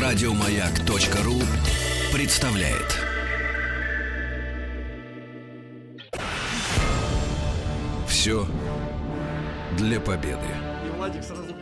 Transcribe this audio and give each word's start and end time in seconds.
Радиомаяк.ру 0.00 1.40
представляет. 2.12 2.98
Все 8.06 8.46
для 9.76 10.00
победы. 10.00 10.38
И 10.86 10.96
Владик 10.96 11.22
сразу. 11.24 11.54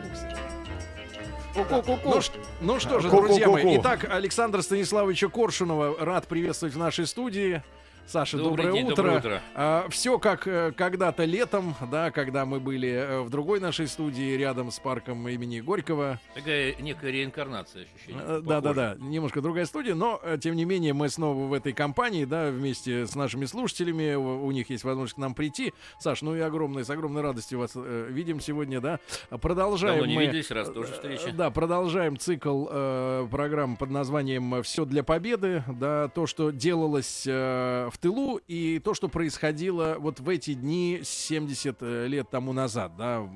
Ку-ку-ку-ку. 1.54 2.08
Ну, 2.08 2.20
ну 2.60 2.80
что 2.80 3.00
же, 3.00 3.10
друзья 3.10 3.48
мои, 3.48 3.78
итак, 3.78 4.06
Александра 4.10 4.62
Станиславовича 4.62 5.28
Коршунова 5.28 5.96
рад 6.04 6.26
приветствовать 6.26 6.74
в 6.74 6.78
нашей 6.78 7.06
студии. 7.06 7.62
Саша, 8.06 8.36
доброе 8.36 8.72
день, 8.72 8.86
утро. 8.86 8.96
доброе 8.96 9.18
утро. 9.18 9.84
все 9.88 10.18
как 10.18 10.46
э, 10.46 10.72
когда-то 10.72 11.24
летом, 11.24 11.74
да, 11.90 12.10
когда 12.10 12.44
мы 12.44 12.60
были 12.60 12.90
э, 12.90 13.20
в 13.22 13.30
другой 13.30 13.58
нашей 13.58 13.86
студии 13.86 14.36
рядом 14.36 14.70
с 14.70 14.78
парком 14.78 15.26
имени 15.28 15.60
Горького. 15.60 16.20
Такая 16.34 16.74
некая 16.78 17.10
реинкарнация 17.10 17.84
ощущения. 17.84 18.20
Э, 18.22 18.42
Да, 18.44 18.60
да, 18.60 18.74
да, 18.74 18.96
немножко 18.98 19.40
другая 19.40 19.64
студия, 19.64 19.94
но 19.94 20.20
тем 20.40 20.56
не 20.56 20.66
менее 20.66 20.92
мы 20.92 21.08
снова 21.08 21.46
в 21.46 21.52
этой 21.54 21.72
компании, 21.72 22.26
да, 22.26 22.50
вместе 22.50 23.06
с 23.06 23.14
нашими 23.14 23.46
слушателями. 23.46 24.14
У, 24.14 24.44
у 24.44 24.50
них 24.50 24.68
есть 24.68 24.84
возможность 24.84 25.14
к 25.14 25.18
нам 25.18 25.34
прийти. 25.34 25.72
Саш, 25.98 26.20
ну 26.20 26.36
и 26.36 26.40
огромной, 26.40 26.84
с 26.84 26.90
огромной 26.90 27.22
радостью 27.22 27.60
вас 27.60 27.72
э, 27.76 28.08
видим 28.10 28.40
сегодня, 28.40 28.80
да. 28.82 29.00
Продолжаем 29.30 30.00
Давно 30.00 30.10
не 30.10 30.16
мы. 30.16 30.26
виделись, 30.26 30.50
раз 30.50 30.68
тоже 30.68 30.92
встреча. 30.92 31.32
Да, 31.32 31.50
продолжаем 31.50 32.18
цикл 32.18 32.66
э, 32.70 33.26
программ 33.30 33.76
под 33.76 33.88
названием 33.90 34.62
«Все 34.64 34.84
для 34.84 35.02
победы». 35.02 35.64
Да, 35.68 36.08
то, 36.08 36.26
что 36.26 36.50
делалось 36.50 37.24
э, 37.26 37.88
в 37.90 38.01
тылу 38.02 38.38
и 38.48 38.80
то, 38.80 38.92
что 38.92 39.08
происходило 39.08 39.96
вот 39.98 40.20
в 40.20 40.28
эти 40.28 40.52
дни 40.54 41.00
70 41.02 41.80
лет 41.80 42.28
тому 42.28 42.52
назад. 42.52 42.96
Да. 42.96 43.26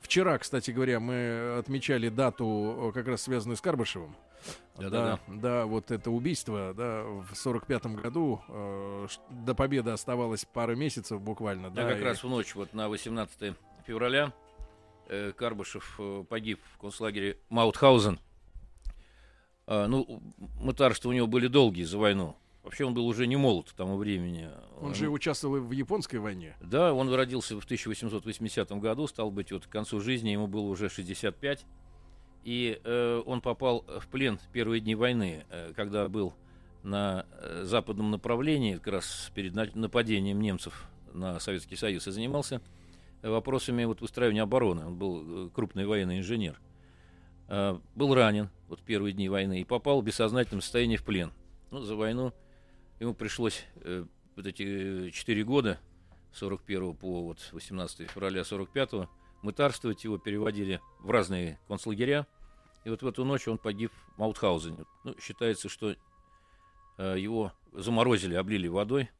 Вчера, 0.00 0.38
кстати 0.38 0.70
говоря, 0.70 1.00
мы 1.00 1.56
отмечали 1.58 2.08
дату, 2.08 2.88
э, 2.88 2.92
как 2.92 3.08
раз 3.08 3.22
связанную 3.22 3.56
с 3.56 3.60
Карбышевым. 3.60 4.14
Да-да-да. 4.76 5.20
да, 5.28 5.34
да, 5.34 5.66
вот 5.66 5.90
это 5.90 6.10
убийство, 6.10 6.72
да, 6.74 7.02
в 7.02 7.32
45-м 7.32 7.96
году 7.96 8.40
э, 8.48 9.08
до 9.30 9.54
победы 9.54 9.90
оставалось 9.90 10.44
пара 10.44 10.74
месяцев 10.74 11.20
буквально, 11.20 11.70
Да, 11.70 11.82
да. 11.82 11.90
как 11.90 12.00
и- 12.00 12.04
раз 12.04 12.24
в 12.24 12.28
ночь 12.28 12.54
вот 12.54 12.72
на 12.72 12.88
18 12.88 13.54
февраля 13.86 14.32
э, 15.08 15.32
Карбышев 15.36 15.96
э, 15.98 16.24
погиб 16.28 16.60
в 16.74 16.78
концлагере 16.78 17.38
Маутхаузен. 17.50 18.18
А, 19.66 19.86
ну, 19.86 20.22
мытарства 20.60 21.08
у 21.10 21.12
него 21.12 21.26
были 21.26 21.46
долгие 21.48 21.84
за 21.84 21.98
войну. 21.98 22.36
Вообще 22.62 22.84
он 22.84 22.94
был 22.94 23.06
уже 23.06 23.26
не 23.26 23.36
молод 23.36 23.70
к 23.70 23.74
тому 23.74 23.96
времени. 23.96 24.48
Он 24.80 24.94
же 24.94 25.08
участвовал 25.08 25.60
в 25.60 25.72
японской 25.72 26.16
войне. 26.16 26.56
Да, 26.60 26.94
он 26.94 27.12
родился 27.12 27.58
в 27.60 27.64
1880 27.64 28.70
году, 28.72 29.06
стал 29.08 29.32
быть, 29.32 29.50
вот 29.50 29.66
к 29.66 29.68
концу 29.68 30.00
жизни 30.00 30.30
ему 30.30 30.46
было 30.46 30.68
уже 30.68 30.88
65. 30.88 31.66
И 32.44 32.80
э, 32.82 33.22
он 33.26 33.40
попал 33.40 33.84
в 34.00 34.06
плен 34.08 34.38
в 34.38 34.48
первые 34.52 34.80
дни 34.80 34.94
войны, 34.94 35.44
э, 35.50 35.72
когда 35.74 36.08
был 36.08 36.34
на 36.84 37.26
э, 37.32 37.62
западном 37.64 38.10
направлении, 38.10 38.76
как 38.76 38.88
раз 38.88 39.30
перед 39.34 39.54
на- 39.54 39.70
нападением 39.74 40.40
немцев 40.40 40.88
на 41.12 41.38
Советский 41.40 41.76
Союз, 41.76 42.06
и 42.06 42.10
занимался 42.10 42.60
вопросами 43.22 43.84
вот, 43.84 44.00
выстраивания 44.00 44.42
обороны. 44.42 44.86
Он 44.86 44.96
был 44.96 45.46
э, 45.46 45.50
крупный 45.50 45.86
военный 45.86 46.18
инженер. 46.18 46.60
Э, 47.48 47.78
был 47.94 48.14
ранен 48.14 48.50
вот, 48.68 48.80
в 48.80 48.82
первые 48.82 49.12
дни 49.12 49.28
войны 49.28 49.60
и 49.60 49.64
попал 49.64 50.00
в 50.00 50.04
бессознательном 50.04 50.62
состоянии 50.62 50.96
в 50.96 51.04
плен. 51.04 51.32
Ну, 51.70 51.80
за 51.80 51.96
войну 51.96 52.32
ему 53.02 53.14
пришлось 53.14 53.64
э, 53.76 54.04
вот 54.36 54.46
эти 54.46 55.08
э, 55.08 55.10
четыре 55.10 55.44
года, 55.44 55.78
41 56.34 56.94
по 56.94 57.24
вот 57.24 57.48
18 57.52 58.10
февраля 58.10 58.44
45 58.44 59.08
мытарствовать 59.42 60.04
его 60.04 60.18
переводили 60.18 60.80
в 61.00 61.10
разные 61.10 61.58
концлагеря. 61.68 62.26
И 62.84 62.90
вот 62.90 63.02
в 63.02 63.06
эту 63.06 63.24
ночь 63.24 63.46
он 63.48 63.58
погиб 63.58 63.92
в 63.92 64.18
Маутхаузене. 64.18 64.84
Ну, 65.04 65.14
считается, 65.20 65.68
что 65.68 65.94
э, 66.98 67.16
его 67.18 67.52
заморозили, 67.72 68.34
облили 68.34 68.68
водой. 68.68 69.10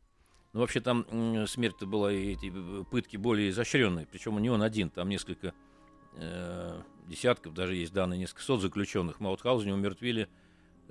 Но 0.52 0.60
вообще 0.60 0.80
там 0.80 1.06
м, 1.10 1.46
смерть-то 1.46 1.86
была 1.86 2.12
и 2.12 2.32
эти 2.32 2.52
э, 2.54 2.84
пытки 2.90 3.16
более 3.16 3.50
изощренные. 3.50 4.06
Причем 4.06 4.38
не 4.38 4.50
он 4.50 4.62
один, 4.62 4.90
там 4.90 5.08
несколько 5.08 5.54
э, 6.14 6.80
десятков, 7.06 7.54
даже 7.54 7.74
есть 7.74 7.92
данные, 7.92 8.18
несколько 8.18 8.42
сот 8.42 8.60
заключенных 8.60 9.16
в 9.16 9.20
Маутхаузене 9.20 9.74
умертвили 9.74 10.28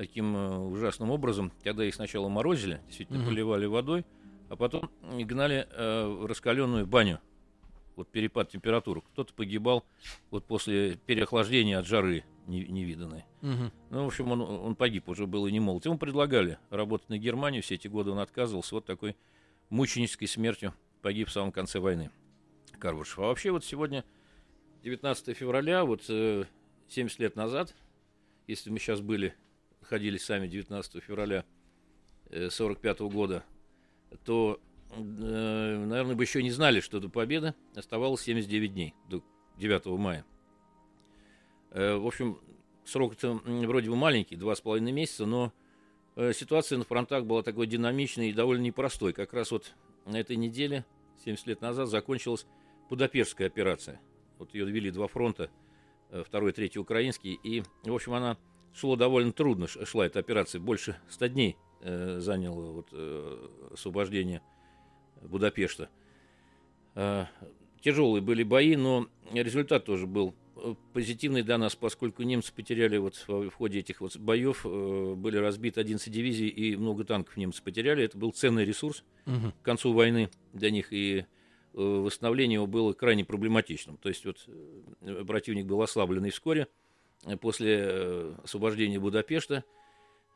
таким 0.02 0.36
э, 0.36 0.58
ужасным 0.58 1.12
образом, 1.12 1.52
когда 1.64 1.86
их 1.86 1.94
сначала 1.94 2.28
морозили, 2.28 2.82
действительно 2.88 3.20
Мгм. 3.20 3.28
поливали 3.30 3.66
водой, 3.68 4.04
а 4.50 4.56
потом 4.56 4.90
гнали 5.04 5.68
э, 5.70 6.08
в 6.08 6.26
раскаленную 6.26 6.88
баню. 6.88 7.20
Вот 7.96 8.08
перепад 8.08 8.50
температур. 8.50 9.04
Кто-то 9.04 9.32
погибал 9.36 9.86
вот 10.32 10.44
после 10.46 10.96
переохлаждения 11.06 11.78
от 11.78 11.86
жары 11.86 12.24
не- 12.48 12.66
невиданной. 12.66 13.26
Мгм. 13.42 13.72
Ну, 13.92 14.04
в 14.06 14.08
общем, 14.08 14.32
он, 14.32 14.42
он 14.42 14.76
погиб, 14.76 15.08
уже 15.08 15.28
был 15.28 15.46
и 15.46 15.52
не 15.52 15.60
молод. 15.60 15.86
Ему 15.86 16.00
предлагали 16.00 16.58
работать 16.72 17.10
на 17.10 17.20
Германию, 17.20 17.62
все 17.62 17.76
эти 17.76 17.88
годы 17.88 18.10
он 18.10 18.18
отказывался. 18.18 18.74
Вот 18.74 18.86
такой 18.86 19.16
мученической 19.70 20.28
смертью 20.28 20.74
погиб 21.04 21.28
в 21.28 21.32
самом 21.32 21.52
конце 21.52 21.78
войны 21.80 22.10
Карбышев. 22.80 23.20
А 23.20 23.28
вообще 23.28 23.52
вот 23.52 23.64
сегодня, 23.64 24.04
19 24.84 25.38
февраля, 25.38 25.86
вот 25.86 26.02
э, 26.10 26.46
70 26.90 27.20
лет 27.20 27.36
назад, 27.36 27.76
если 28.48 28.72
мы 28.72 28.80
сейчас 28.80 29.00
были, 29.00 29.36
находились 29.91 30.24
сами 30.24 30.47
19 30.47 31.03
февраля 31.03 31.44
э, 32.29 32.50
45 32.50 33.02
года, 33.02 33.44
то, 34.24 34.57
э, 34.91 35.85
наверное, 35.85 36.16
бы 36.16 36.24
еще 36.24 36.41
не 36.41 36.52
знали, 36.52 36.79
что 36.79 37.02
до 37.02 37.09
победы 37.09 37.53
оставалось 37.75 38.22
79 38.22 38.74
дней, 38.74 38.96
до 39.09 39.22
9 39.57 39.85
мая. 40.00 40.25
Э, 41.72 41.97
В 41.97 42.07
общем, 42.07 42.40
срок-то 42.85 43.41
м, 43.46 43.68
вроде 43.68 43.90
бы 43.90 43.97
маленький, 43.97 44.38
два 44.38 44.56
с 44.56 44.62
половиной 44.62 44.94
месяца, 44.94 45.25
но 45.25 45.52
э, 46.16 46.31
ситуация 46.31 46.78
на 46.78 46.85
фронтах 46.85 47.25
была 47.25 47.44
такой 47.44 47.68
динамичной 47.68 48.29
и 48.29 48.34
довольно 48.34 48.62
непростой. 48.62 49.12
Как 49.12 49.34
раз 49.34 49.52
вот 49.52 49.73
на 50.06 50.18
этой 50.18 50.38
неделе, 50.38 50.85
70 51.25 51.47
лет 51.47 51.59
назад, 51.62 51.90
закончилась 51.90 52.47
Будапештская 52.90 53.47
операция. 53.47 54.00
Вот 54.40 54.53
ее 54.53 54.66
вели 54.72 54.90
два 54.90 55.08
фронта, 55.08 55.50
э, 56.12 56.23
второй 56.25 56.52
и 56.52 56.53
третий 56.53 56.79
украинский, 56.79 57.34
и, 57.34 57.62
в 57.84 57.94
общем, 57.94 58.13
она 58.13 58.38
шло 58.74 58.96
довольно 58.96 59.32
трудно, 59.32 59.68
шла 59.68 60.06
эта 60.06 60.20
операция, 60.20 60.59
больше 60.62 60.96
100 61.09 61.28
дней 61.28 61.58
э, 61.82 62.20
заняло 62.20 62.72
вот, 62.72 62.88
э, 62.92 63.48
освобождение 63.74 64.42
Будапешта. 65.22 65.90
Э, 66.96 67.26
Тяжелые 67.82 68.22
были 68.22 68.44
бои, 68.44 68.76
но 68.76 69.08
результат 69.34 69.86
тоже 69.86 70.06
был 70.06 70.36
э, 70.56 70.76
позитивный 70.94 71.42
для 71.42 71.58
нас, 71.58 71.76
поскольку 71.76 72.22
немцы 72.22 72.54
потеряли 72.54 72.98
вот 72.98 73.16
в 73.28 73.50
ходе 73.50 73.80
этих 73.80 74.02
вот 74.02 74.16
боев, 74.18 74.66
э, 74.66 75.14
были 75.18 75.38
разбиты 75.38 75.82
11 75.82 76.12
дивизий 76.14 76.48
и 76.48 76.76
много 76.76 77.03
танков 77.06 77.38
немцы 77.38 77.64
потеряли. 77.64 78.03
Это 78.03 78.18
был 78.20 78.32
ценный 78.34 78.66
ресурс 78.66 79.03
Мгм. 79.26 79.52
к 79.53 79.62
концу 79.66 79.94
войны 79.94 80.30
для 80.53 80.70
них, 80.70 80.94
и 80.94 81.20
э, 81.20 81.26
восстановление 81.74 82.56
его 82.56 82.68
было 82.68 82.94
крайне 82.94 83.26
проблематичным. 83.26 83.98
То 83.98 84.09
есть 84.09 84.26
вот 84.26 84.48
э, 85.02 85.24
противник 85.26 85.66
был 85.66 85.82
ослаблен 85.82 86.24
и 86.26 86.30
вскоре 86.30 86.68
после 87.40 87.80
э, 87.84 88.34
освобождения 88.44 89.00
Будапешта, 89.00 89.64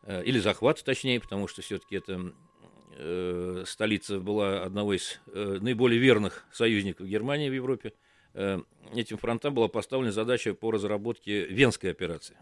э, 0.03 0.23
или 0.23 0.39
захвата 0.39 0.83
точнее, 0.83 1.19
потому 1.19 1.47
что 1.47 1.61
все-таки 1.61 1.95
это 1.95 2.33
э, 2.91 3.63
столица 3.65 4.19
была 4.19 4.63
одного 4.63 4.93
из 4.93 5.19
э, 5.27 5.57
наиболее 5.61 5.99
верных 5.99 6.45
союзников 6.51 7.07
Германии 7.07 7.49
в 7.49 7.53
Европе, 7.53 7.89
э, 7.89 8.04
этим 8.93 9.17
фронтам 9.17 9.53
была 9.53 9.67
поставлена 9.67 10.11
задача 10.11 10.53
по 10.53 10.71
разработке 10.71 11.45
Венской 11.45 11.91
операции. 11.91 12.35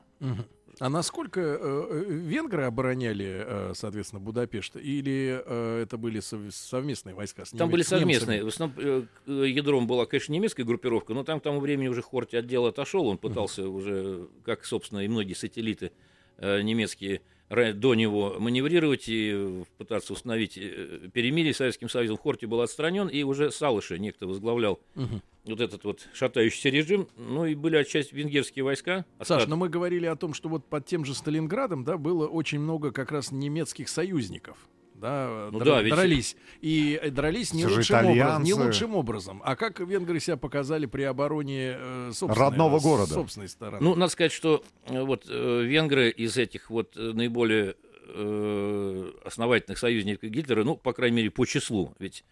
А 0.79 0.89
насколько 0.89 1.39
э, 1.39 1.57
э, 1.61 2.03
венгры 2.09 2.63
обороняли, 2.63 3.43
э, 3.45 3.71
соответственно, 3.75 4.19
Будапешт? 4.19 4.75
Или 4.75 5.39
э, 5.45 5.81
это 5.83 5.97
были 5.97 6.19
сов- 6.19 6.51
совместные 6.51 7.13
войска? 7.13 7.45
С 7.45 7.51
Там 7.51 7.67
нем- 7.67 7.69
были 7.69 7.83
с 7.83 7.91
немцами? 7.91 8.13
совместные. 8.13 8.43
В 8.43 8.47
основном 8.47 8.79
э, 8.79 9.05
э, 9.27 9.47
ядром 9.49 9.85
была, 9.85 10.07
конечно, 10.07 10.33
немецкая 10.33 10.63
группировка, 10.63 11.13
но 11.13 11.23
там 11.23 11.39
к 11.39 11.43
тому 11.43 11.59
времени 11.59 11.89
уже 11.89 12.01
Хорти 12.01 12.37
отдел 12.37 12.65
отошел. 12.65 13.05
Он 13.05 13.19
пытался 13.19 13.69
уже, 13.69 14.27
как, 14.43 14.65
собственно, 14.65 15.05
и 15.05 15.07
многие 15.07 15.35
сателлиты 15.35 15.91
э, 16.37 16.61
немецкие 16.63 17.21
до 17.49 17.93
него 17.95 18.35
маневрировать 18.39 19.03
и 19.07 19.63
пытаться 19.77 20.13
установить 20.13 20.57
э, 20.57 21.09
перемирие 21.13 21.53
с 21.53 21.57
Советским 21.57 21.89
Союзом. 21.89 22.17
Хорти 22.17 22.45
был 22.45 22.61
отстранен, 22.61 23.07
и 23.07 23.23
уже 23.23 23.51
Салыши 23.51 23.99
некто 23.99 24.25
возглавлял 24.25 24.79
Мгм. 24.95 25.21
вот 25.45 25.59
этот 25.61 25.83
вот 25.83 26.07
шатающийся 26.13 26.69
режим. 26.69 27.07
Ну 27.17 27.45
и 27.45 27.53
были 27.55 27.75
отчасти 27.75 28.15
венгерские 28.15 28.63
войска. 28.65 29.05
Саш, 29.21 29.43
Остат- 29.43 29.47
но 29.49 29.55
мы 29.57 29.69
говорили 29.69 30.05
о 30.07 30.15
том, 30.15 30.33
что 30.33 30.49
вот 30.49 30.65
под 30.65 30.85
тем 30.85 31.05
же 31.05 31.13
Сталинградом, 31.13 31.83
да, 31.83 31.97
было 31.97 32.27
очень 32.27 32.59
много 32.59 32.91
как 32.91 33.11
раз 33.11 33.31
немецких 33.31 33.87
союзников. 33.89 34.57
Да, 35.03 35.49
Ну 35.51 35.59
дра- 35.59 35.65
да, 35.65 35.81
ведь- 35.81 35.93
дрались. 35.93 36.37
И 36.61 36.97
э, 37.01 37.09
дрались 37.09 37.53
не 37.53 37.65
лучшим, 37.65 38.05
образом, 38.05 38.43
не 38.43 38.53
лучшим 38.53 38.95
образом. 38.95 39.41
А 39.43 39.57
как 39.57 39.81
венгры 39.81 40.21
себя 40.21 40.37
показали 40.37 40.85
при 40.85 41.01
обороне 41.03 41.75
э, 41.77 42.11
Родного 42.21 42.79
города. 42.79 43.13
собственной 43.13 43.49
стороны? 43.49 43.83
Ну, 43.83 43.95
надо 43.95 44.09
сказать, 44.13 44.31
что 44.31 44.63
э, 44.85 45.01
вот 45.03 45.25
э, 45.27 45.63
венгры 45.63 46.09
из 46.09 46.37
этих 46.37 46.69
вот 46.69 46.95
наиболее 46.95 47.75
э, 48.07 49.11
основательных 49.25 49.77
союзников 49.77 50.29
Гитлера, 50.29 50.63
ну, 50.63 50.77
по 50.77 50.93
крайней 50.93 51.17
мере, 51.17 51.31
по 51.31 51.45
числу, 51.45 51.93
ведь 51.99 52.23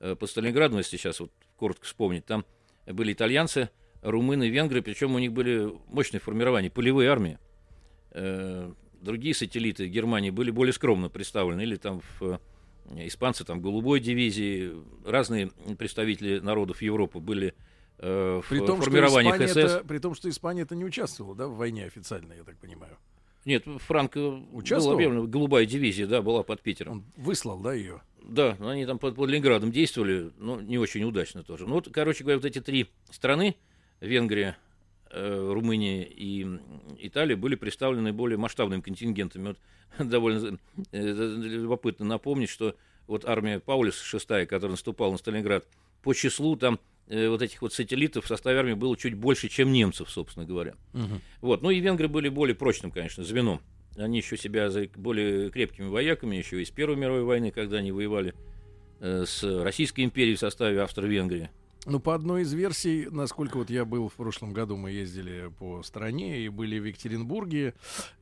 э, 0.00 0.16
по 0.16 0.26
Сталинграду, 0.26 0.78
если 0.78 0.96
сейчас 0.96 1.20
вот 1.20 1.30
коротко 1.56 1.84
вспомнить, 1.84 2.26
там 2.26 2.44
были 2.86 3.12
итальянцы, 3.12 3.70
румыны, 4.02 4.48
венгры, 4.48 4.82
причем 4.82 5.14
у 5.14 5.20
них 5.20 5.32
были 5.32 5.72
мощные 5.86 6.20
формирования, 6.20 6.70
полевые 6.70 7.08
армии. 7.08 7.38
Э, 8.10 8.72
другие 9.06 9.34
сателлиты 9.34 9.86
Германии 9.86 10.30
были 10.30 10.50
более 10.50 10.74
скромно 10.74 11.08
представлены, 11.08 11.62
или 11.62 11.76
там 11.76 12.02
в, 12.18 12.22
э, 12.22 13.06
испанцы 13.06 13.44
там 13.44 13.62
голубой 13.62 14.00
дивизии, 14.00 14.72
разные 15.06 15.50
представители 15.78 16.40
народов 16.40 16.82
Европы 16.82 17.20
были 17.20 17.54
э, 17.98 18.40
в 18.44 18.48
При 18.50 18.58
том, 18.58 18.82
что 18.82 18.90
формированиях 18.90 19.40
Испания 19.40 19.48
СС. 19.48 19.74
это, 19.76 19.84
при 19.84 19.98
том, 19.98 20.14
что 20.14 20.28
Испания 20.28 20.62
это 20.62 20.76
не 20.76 20.84
участвовала, 20.84 21.34
да, 21.34 21.46
в 21.46 21.56
войне 21.56 21.86
официально, 21.86 22.34
я 22.34 22.44
так 22.44 22.58
понимаю. 22.58 22.98
Нет, 23.46 23.64
Франко 23.86 24.42
Участвовал? 24.52 24.96
была 24.96 25.06
объявлена, 25.06 25.26
голубая 25.28 25.66
дивизия, 25.66 26.08
да, 26.08 26.20
была 26.20 26.42
под 26.42 26.60
Питером. 26.62 26.92
Он 26.92 27.04
выслал, 27.16 27.60
да, 27.60 27.72
ее. 27.72 28.02
Да, 28.22 28.56
они 28.60 28.84
там 28.86 28.98
под, 28.98 29.14
под 29.14 29.30
Ленинградом 29.30 29.70
действовали, 29.70 30.32
но 30.36 30.60
не 30.60 30.78
очень 30.78 31.04
удачно 31.04 31.44
тоже. 31.44 31.64
Ну 31.64 31.74
вот, 31.76 31.88
короче 31.92 32.24
говоря, 32.24 32.38
вот 32.38 32.44
эти 32.44 32.60
три 32.60 32.88
страны, 33.08 33.54
Венгрия, 34.00 34.56
э, 35.10 35.52
Румыния 35.52 36.04
и 36.04 36.42
м, 36.42 36.60
Италия, 36.98 37.36
были 37.36 37.54
представлены 37.54 38.12
более 38.12 38.38
масштабными 38.38 38.80
контингентами. 38.80 39.48
Вот 39.48 39.58
довольно 40.08 40.58
э, 40.92 41.00
любопытно 41.00 42.04
напомнить, 42.04 42.50
что 42.50 42.76
вот 43.06 43.24
армия 43.24 43.60
Паулюса 43.60 44.04
шестая, 44.04 44.46
которая 44.46 44.72
наступала 44.72 45.12
на 45.12 45.18
Сталинград, 45.18 45.66
по 46.02 46.14
числу 46.14 46.56
там 46.56 46.78
э, 47.08 47.28
вот 47.28 47.42
этих 47.42 47.62
вот 47.62 47.72
сателлитов 47.72 48.24
в 48.24 48.28
составе 48.28 48.58
армии 48.58 48.74
было 48.74 48.96
чуть 48.96 49.14
больше, 49.14 49.48
чем 49.48 49.72
немцев, 49.72 50.10
собственно 50.10 50.44
говоря. 50.46 50.74
Вот. 51.40 51.62
Ну 51.62 51.70
и 51.70 51.80
венгры 51.80 52.08
были 52.08 52.28
более 52.28 52.54
прочным, 52.54 52.90
конечно, 52.90 53.24
звеном. 53.24 53.60
Они 53.96 54.18
еще 54.18 54.36
себя 54.36 54.70
более 54.96 55.50
крепкими 55.50 55.88
вояками, 55.88 56.36
еще 56.36 56.60
из 56.62 56.70
Первой 56.70 56.96
мировой 56.96 57.22
войны, 57.22 57.50
когда 57.50 57.78
они 57.78 57.92
воевали 57.92 58.34
с 59.00 59.42
Российской 59.42 60.02
империей 60.02 60.36
в 60.36 60.40
составе 60.40 60.82
Австро-Венгрии. 60.82 61.50
Ну, 61.88 62.00
по 62.00 62.16
одной 62.16 62.42
из 62.42 62.52
версий, 62.52 63.06
насколько 63.12 63.58
вот 63.58 63.70
я 63.70 63.84
был 63.84 64.08
в 64.08 64.14
прошлом 64.14 64.52
году, 64.52 64.76
мы 64.76 64.90
ездили 64.90 65.52
по 65.56 65.84
стране 65.84 66.40
и 66.40 66.48
были 66.48 66.80
в 66.80 66.84
Екатеринбурге, 66.84 67.74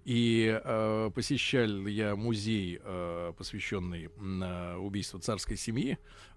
и 0.05 0.61
э, 0.62 1.11
посещал 1.14 1.87
я 1.87 2.14
музей, 2.14 2.78
э, 2.84 3.32
посвященный 3.38 4.11
на 4.19 4.78
убийству 4.78 5.19
царской 5.19 5.56
семьи. 5.56 5.96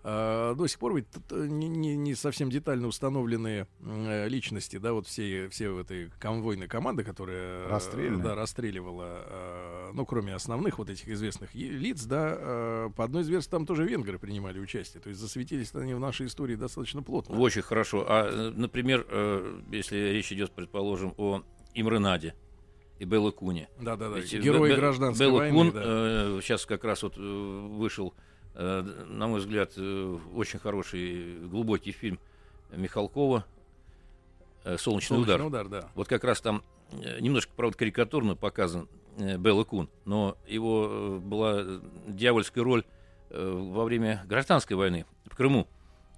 Э, 0.10 0.56
до 0.56 0.68
сих 0.68 0.80
пор 0.80 0.96
ведь 0.96 1.08
э, 1.32 1.48
не, 1.50 1.68
не- 1.68 1.98
не 1.98 2.16
совсем 2.16 2.50
детально 2.50 2.88
установленные 2.88 3.68
э, 3.82 4.30
личности, 4.30 4.78
да, 4.78 4.94
вот 4.94 5.06
все, 5.06 5.50
все 5.50 5.70
в 5.72 5.80
этой 5.80 6.10
конвойной 6.18 6.70
команды, 6.70 7.04
которая 7.04 7.66
э, 7.66 7.68
Расстрельная. 7.68 8.24
да, 8.24 8.34
расстреливала, 8.36 9.26
э, 9.28 9.92
ну, 9.94 10.06
кроме 10.06 10.34
основных 10.34 10.78
вот 10.78 10.90
этих 10.90 11.10
известных 11.10 11.54
лиц, 11.56 12.06
да, 12.06 12.36
э, 12.40 12.90
по 12.96 13.04
одной 13.04 13.24
из 13.24 13.28
версий 13.28 13.50
там 13.50 13.66
тоже 13.66 13.84
венгры 13.84 14.18
принимали 14.18 14.60
участие, 14.60 15.02
то 15.02 15.10
есть 15.10 15.20
засветились 15.20 15.76
они 15.76 15.94
в 15.94 16.00
нашей 16.00 16.28
истории 16.28 16.56
достаточно 16.56 17.04
плотно. 17.04 17.38
Очень 17.38 17.64
хорошо. 17.64 18.06
А, 18.08 18.30
э, 18.32 18.50
например, 18.56 19.06
э, 19.10 19.60
если 19.74 19.98
речь 19.98 20.32
идет, 20.32 20.52
предположим, 20.52 21.14
о 21.18 21.42
Имренаде 21.74 22.34
и 23.00 23.04
Белло 23.04 23.32
Куне. 23.32 23.68
Да-да-да, 23.82 24.20
Ведь 24.20 24.34
герои 24.34 24.70
Бе- 24.70 24.76
Бе- 24.76 24.80
гражданской 24.82 25.26
Белло 25.28 25.38
войны, 25.40 25.54
Кун 25.58 25.72
да. 25.72 25.82
э, 25.84 26.40
сейчас 26.42 26.66
как 26.66 26.86
раз 26.86 27.04
вот 27.04 27.18
вышел, 27.18 28.14
на 28.64 29.28
мой 29.28 29.40
взгляд, 29.40 29.74
э, 29.78 30.18
очень 30.34 30.60
хороший, 30.60 31.38
глубокий 31.48 31.92
фильм 31.92 32.20
Михалкова 32.72 33.46
э, 34.64 34.78
«Солнечный, 34.78 35.22
удар». 35.22 35.40
Солнечный 35.40 35.48
удар, 35.48 35.68
да. 35.68 35.90
Вот 35.96 36.08
как 36.08 36.24
раз 36.24 36.42
там 36.42 36.64
э, 36.92 37.20
немножко, 37.20 37.52
правда, 37.56 37.78
карикатурно 37.78 38.36
показан 38.36 38.90
э, 39.18 39.38
Белла 39.38 39.64
Кун, 39.64 39.90
но 40.06 40.38
его 40.48 40.88
э, 40.90 41.18
была 41.20 41.62
э, 41.62 41.80
дьявольская 42.08 42.64
роль 42.64 42.84
э, 43.30 43.72
во 43.72 43.84
время 43.84 44.24
гражданской 44.26 44.76
войны 44.76 45.06
в 45.26 45.36
Крыму, 45.36 45.68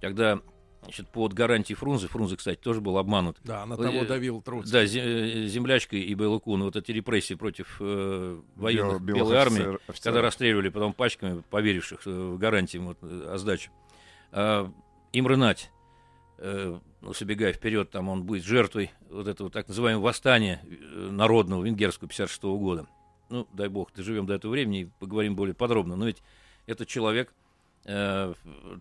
когда 0.00 0.40
значит, 0.82 1.08
под 1.08 1.32
гарантией 1.34 1.76
Фрунзе, 1.76 2.08
Фрунзе, 2.08 2.36
кстати, 2.36 2.58
тоже 2.58 2.80
был 2.80 2.98
обманут, 2.98 3.36
Да, 3.44 3.64
на 3.66 3.74
Э, 3.74 3.76
того 3.76 4.04
давил 4.04 4.40
Троцкий. 4.42 4.72
да, 4.72 4.82
э, 4.82 5.46
землячка 5.46 5.96
и 5.96 6.14
Белла 6.14 6.38
Кун, 6.38 6.62
вот 6.62 6.76
эти 6.76 6.90
репрессии 6.92 7.34
против 7.34 7.76
э, 7.80 8.40
военных 8.56 9.00
Бел- 9.02 9.16
Белой 9.16 9.36
армии, 9.36 9.58
офицер- 9.60 9.80
офицеров. 9.88 10.00
когда 10.02 10.22
расстреливали 10.22 10.68
потом 10.68 10.92
пачками 10.92 11.42
поверивших 11.50 12.06
э, 12.06 12.10
в 12.10 12.38
гарантии 12.38 12.78
вот, 12.78 12.98
о 13.02 13.36
сдаче. 13.38 13.70
А, 14.32 14.70
Имре 15.12 15.36
Нать, 15.36 15.70
э, 16.38 16.78
ну, 17.00 17.14
забегая 17.14 17.52
вперед, 17.52 17.90
там 17.90 18.08
он 18.08 18.22
будет 18.24 18.44
жертвой 18.44 18.90
вот 19.10 19.26
этого 19.28 19.50
так 19.50 19.68
называемого 19.68 20.04
восстания 20.04 20.62
народного 20.94 21.64
венгерского 21.64 22.08
56 22.08 22.42
года. 22.44 22.86
Ну, 23.28 23.46
дай 23.52 23.68
бог, 23.68 23.92
доживем 23.94 24.26
до 24.26 24.34
этого 24.34 24.52
времени 24.52 24.80
и 24.82 24.88
поговорим 24.98 25.36
более 25.36 25.54
подробно. 25.54 25.96
Но 25.96 26.06
ведь 26.06 26.22
этот 26.66 26.88
человек 26.88 27.32
э, 27.84 28.34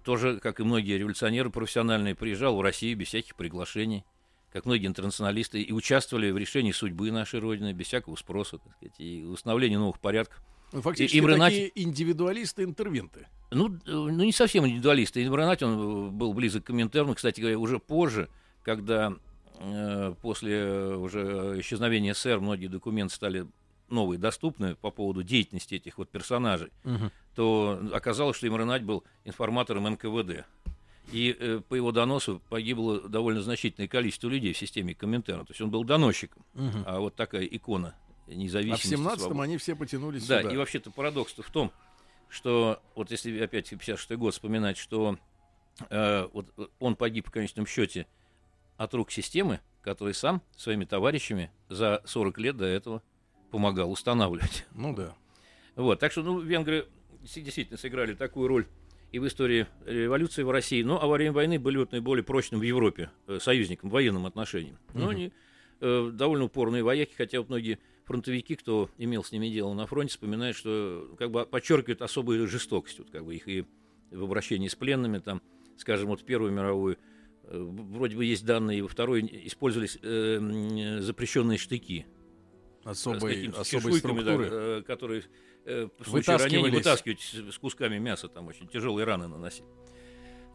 тоже, 0.04 0.40
как 0.40 0.60
и 0.60 0.64
многие 0.64 0.98
революционеры 0.98 1.50
профессиональные, 1.50 2.16
приезжал 2.16 2.56
в 2.56 2.62
Россию 2.62 2.98
без 2.98 3.08
всяких 3.08 3.36
приглашений, 3.36 4.04
как 4.52 4.66
многие 4.66 4.88
интернационалисты, 4.88 5.62
и 5.62 5.72
участвовали 5.72 6.32
в 6.32 6.38
решении 6.38 6.72
судьбы 6.72 7.12
нашей 7.12 7.40
Родины 7.40 7.74
без 7.74 7.88
всякого 7.88 8.16
спроса, 8.16 8.58
так 8.58 8.74
сказать, 8.76 9.00
и 9.00 9.24
установлении 9.24 9.78
новых 9.78 10.00
порядков. 10.00 10.42
Ну, 10.72 10.82
фактически 10.82 11.18
Имре 11.18 11.36
Нать- 11.36 11.54
такие 11.54 11.84
индивидуалисты-интервенты. 11.84 13.28
Ну, 13.52 13.70
э, 13.70 13.78
ну, 13.86 14.24
не 14.24 14.32
совсем 14.32 14.68
индивидуалист. 14.68 15.18
Имранат, 15.18 15.64
он 15.64 15.74
э, 15.74 16.12
был 16.12 16.34
близок 16.34 16.64
к 16.64 16.68
Коминтерну, 16.68 17.16
кстати 17.16 17.42
говоря, 17.42 17.58
уже 17.58 17.80
позже, 17.80 18.30
когда 18.64 19.14
э, 19.60 20.14
после 20.22 20.96
уже 20.96 21.60
исчезновения 21.60 22.14
СССР 22.14 22.40
многие 22.40 22.68
документы 22.68 23.16
стали 23.16 23.48
новые 23.92 24.18
доступны 24.20 24.76
по 24.76 24.92
поводу 24.92 25.24
деятельности 25.24 25.76
этих 25.76 25.98
вот 25.98 26.10
персонажей, 26.10 26.72
то 27.36 27.80
оказалось, 27.94 28.38
что 28.38 28.48
Имранат 28.48 28.84
был 28.84 29.04
информатором 29.26 29.84
НКВД. 29.86 30.46
И 31.12 31.36
э, 31.40 31.62
по 31.68 31.74
его 31.74 31.92
доносу 31.92 32.40
погибло 32.50 33.02
довольно 33.10 33.42
значительное 33.42 33.88
количество 33.88 34.28
людей 34.28 34.54
в 34.54 34.58
системе 34.58 34.94
Коминтерна. 34.94 35.44
То 35.44 35.52
есть 35.52 35.62
он 35.62 35.72
был 35.72 35.84
доносчиком. 35.84 36.46
А 36.86 37.00
вот 37.00 37.16
такая 37.16 37.46
икона 37.46 37.96
А 38.28 38.32
в 38.32 38.34
независимости. 38.36 38.94
17-м 38.94 39.18
свободы. 39.20 39.42
они 39.42 39.58
все 39.58 39.76
потянулись 39.76 40.28
Да, 40.28 40.42
сюда. 40.42 40.54
и 40.54 40.58
вообще-то 40.58 40.92
парадокс-то 40.92 41.42
в 41.42 41.50
том, 41.50 41.72
что 42.30 42.80
вот 42.94 43.10
если 43.10 43.40
опять 43.40 43.68
56 43.70 44.12
год 44.18 44.34
вспоминать, 44.36 44.78
что 44.78 45.18
э, 45.90 46.28
вот 46.32 46.46
он 46.80 46.96
погиб 46.96 47.28
в 47.28 47.32
конечном 47.32 47.66
счете 47.66 48.06
от 48.78 48.94
рук 48.94 49.10
системы, 49.12 49.62
который 49.82 50.14
сам 50.14 50.44
своими 50.56 50.86
товарищами 50.86 51.50
за 51.70 52.04
40 52.06 52.38
лет 52.38 52.58
до 52.58 52.66
этого 52.66 53.02
помогал 53.50 53.92
устанавливать. 53.92 54.66
Ну 54.76 54.96
да. 54.96 55.16
Вот, 55.76 56.00
так 56.00 56.12
что, 56.12 56.24
ну, 56.24 56.40
венгры 56.40 56.88
действительно 57.24 57.78
сыграли 57.78 58.14
такую 58.14 58.48
роль 58.48 58.66
и 59.12 59.20
в 59.20 59.28
истории 59.28 59.66
революции 59.86 60.44
в 60.44 60.52
России, 60.52 60.84
но 60.84 61.02
а 61.02 61.08
во 61.08 61.16
время 61.16 61.32
войны 61.32 61.58
были 61.60 61.78
вот 61.78 61.92
наиболее 61.92 62.24
прочным 62.24 62.60
в 62.60 62.64
Европе 62.64 63.10
э, 63.28 63.40
союзником 63.42 63.90
в 63.90 63.94
военном 63.94 64.26
отношении. 64.26 64.78
Но 64.94 65.10
они 65.10 65.32
э, 65.82 66.12
довольно 66.14 66.46
упорные 66.46 66.84
вояки, 66.84 67.14
хотя 67.16 67.40
вот 67.40 67.50
многие 67.50 67.80
фронтовики, 68.06 68.56
кто 68.56 68.90
имел 68.98 69.24
с 69.24 69.32
ними 69.32 69.50
дело 69.50 69.74
на 69.74 69.86
фронте, 69.86 70.12
вспоминают, 70.12 70.58
что 70.58 71.16
как 71.18 71.32
бы 71.32 71.46
подчеркивают 71.46 72.02
особую 72.02 72.48
жестокость, 72.48 73.00
вот 73.00 73.10
как 73.10 73.26
бы 73.26 73.36
их 73.36 73.48
и 73.48 73.66
в 74.12 74.24
обращении 74.24 74.68
с 74.68 74.76
пленными, 74.76 75.20
там, 75.20 75.42
скажем, 75.78 76.10
вот 76.10 76.24
Первую 76.24 76.52
мировую, 76.52 76.98
э, 77.44 77.58
вроде 77.58 78.16
бы 78.16 78.26
есть 78.26 78.46
данные, 78.46 78.84
во 78.84 78.88
второй 78.88 79.22
использовались 79.46 79.98
э, 80.02 81.00
запрещенные 81.02 81.58
штыки, 81.58 82.06
Особой, 82.90 83.36
какими-то 83.36 83.62
особой 83.62 83.94
чешуйками, 83.94 84.18
да, 84.18 84.34
структуры. 84.34 84.50
э, 84.52 84.82
которые 84.84 85.24
э, 85.66 85.90
в 86.00 86.10
случае 86.10 86.38
ранения 86.38 86.72
вытаскивать 86.72 87.22
с, 87.22 87.54
с 87.54 87.58
кусками 87.58 87.98
мяса, 87.98 88.28
там 88.28 88.48
очень 88.48 88.68
тяжелые 88.68 89.06
раны 89.06 89.28
наносить. 89.28 89.64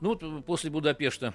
Ну 0.00 0.10
вот 0.10 0.22
э, 0.22 0.42
после 0.42 0.70
Будапешта 0.70 1.34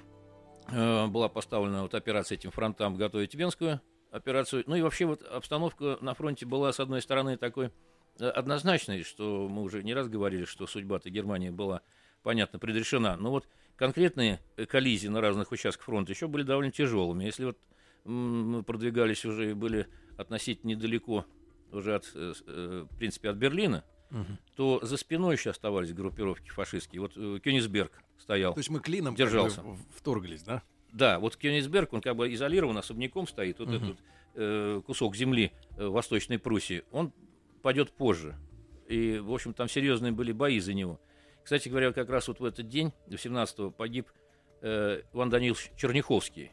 э, 0.70 1.06
была 1.06 1.28
поставлена 1.28 1.82
вот 1.82 1.94
операция 1.94 2.36
этим 2.36 2.50
фронтам 2.50 2.96
готовить 2.96 3.34
Венскую 3.34 3.80
операцию. 4.10 4.64
Ну 4.66 4.76
и 4.76 4.82
вообще 4.82 5.06
вот 5.06 5.22
обстановка 5.22 5.98
на 6.00 6.14
фронте 6.14 6.46
была, 6.46 6.72
с 6.72 6.80
одной 6.80 7.00
стороны, 7.02 7.36
такой 7.36 7.70
однозначной, 8.18 9.02
что 9.02 9.48
мы 9.48 9.62
уже 9.62 9.82
не 9.82 9.94
раз 9.94 10.08
говорили, 10.08 10.44
что 10.44 10.66
судьба-то 10.66 11.10
Германии 11.10 11.50
была, 11.50 11.82
понятно, 12.22 12.58
предрешена. 12.58 13.16
Но 13.16 13.30
вот 13.30 13.48
конкретные 13.76 14.40
коллизии 14.68 15.08
на 15.08 15.20
разных 15.20 15.52
участках 15.52 15.86
фронта 15.86 16.12
еще 16.12 16.26
были 16.26 16.42
довольно 16.42 16.72
тяжелыми. 16.72 17.24
Если 17.24 17.44
вот 17.44 17.58
мы 18.04 18.62
продвигались 18.62 19.24
уже 19.24 19.50
и 19.50 19.54
были 19.54 19.86
относительно 20.16 20.70
недалеко 20.70 21.24
уже 21.72 21.94
от, 21.94 22.10
э, 22.14 22.32
э, 22.46 22.86
в 22.90 22.96
принципе, 22.96 23.30
от 23.30 23.36
Берлина, 23.36 23.84
Мгм. 24.10 24.38
то 24.56 24.80
за 24.82 24.96
спиной 24.96 25.36
еще 25.36 25.50
оставались 25.50 25.92
группировки 25.92 26.50
фашистские. 26.50 27.00
Вот 27.02 27.12
э, 27.16 27.38
Кёнигсберг 27.42 27.92
стоял. 28.18 28.52
То 28.54 28.60
есть 28.60 28.70
мы 28.70 28.80
клином 28.80 29.14
как 29.14 29.18
Держался. 29.18 29.62
бы 29.62 29.76
вторглись, 29.96 30.42
да? 30.42 30.62
Да, 30.92 31.20
вот 31.20 31.36
Кёнигсберг, 31.36 31.92
он 31.92 32.00
как 32.00 32.16
бы 32.16 32.32
изолирован, 32.34 32.76
особняком 32.76 33.26
стоит. 33.28 33.58
Вот 33.60 33.68
Мгм. 33.68 33.76
этот 33.76 33.98
э, 34.34 34.82
кусок 34.86 35.14
земли 35.16 35.52
э, 35.76 35.86
Восточной 35.86 36.38
Пруссии, 36.38 36.82
он 36.90 37.12
пойдет 37.62 37.92
позже. 37.92 38.36
И, 38.88 39.18
в 39.18 39.32
общем, 39.32 39.54
там 39.54 39.68
серьезные 39.68 40.10
были 40.12 40.32
бои 40.32 40.58
за 40.58 40.72
него. 40.74 41.00
Кстати 41.44 41.68
говоря, 41.68 41.92
как 41.92 42.10
раз 42.10 42.26
вот 42.28 42.40
в 42.40 42.44
этот 42.44 42.68
день, 42.68 42.92
17-го, 43.08 43.70
погиб 43.70 44.08
э, 44.62 45.02
Иван 45.12 45.30
Данилович 45.30 45.70
Черняховский, 45.76 46.50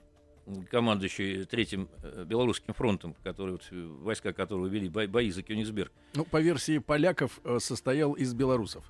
командующий 0.70 1.46
Третьим 1.46 1.90
э, 2.04 2.24
Белорусским 2.26 2.74
фронтом, 2.74 3.16
который, 3.24 3.52
вот, 3.52 3.68
э, 3.72 3.86
войска 4.02 4.34
которого 4.34 4.68
вели 4.68 4.90
бо- 4.90 5.08
бои 5.08 5.30
за 5.32 5.44
Кёнигсберг. 5.44 5.92
Ну, 6.14 6.26
по 6.26 6.40
версии 6.42 6.78
поляков, 6.80 7.40
э, 7.44 7.58
состоял 7.60 8.14
из 8.14 8.34
белорусов. 8.34 8.84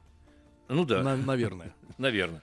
Ну 0.68 0.86
да. 0.86 1.04
На- 1.04 1.16
наверное. 1.18 1.74
Наверное. 1.98 2.42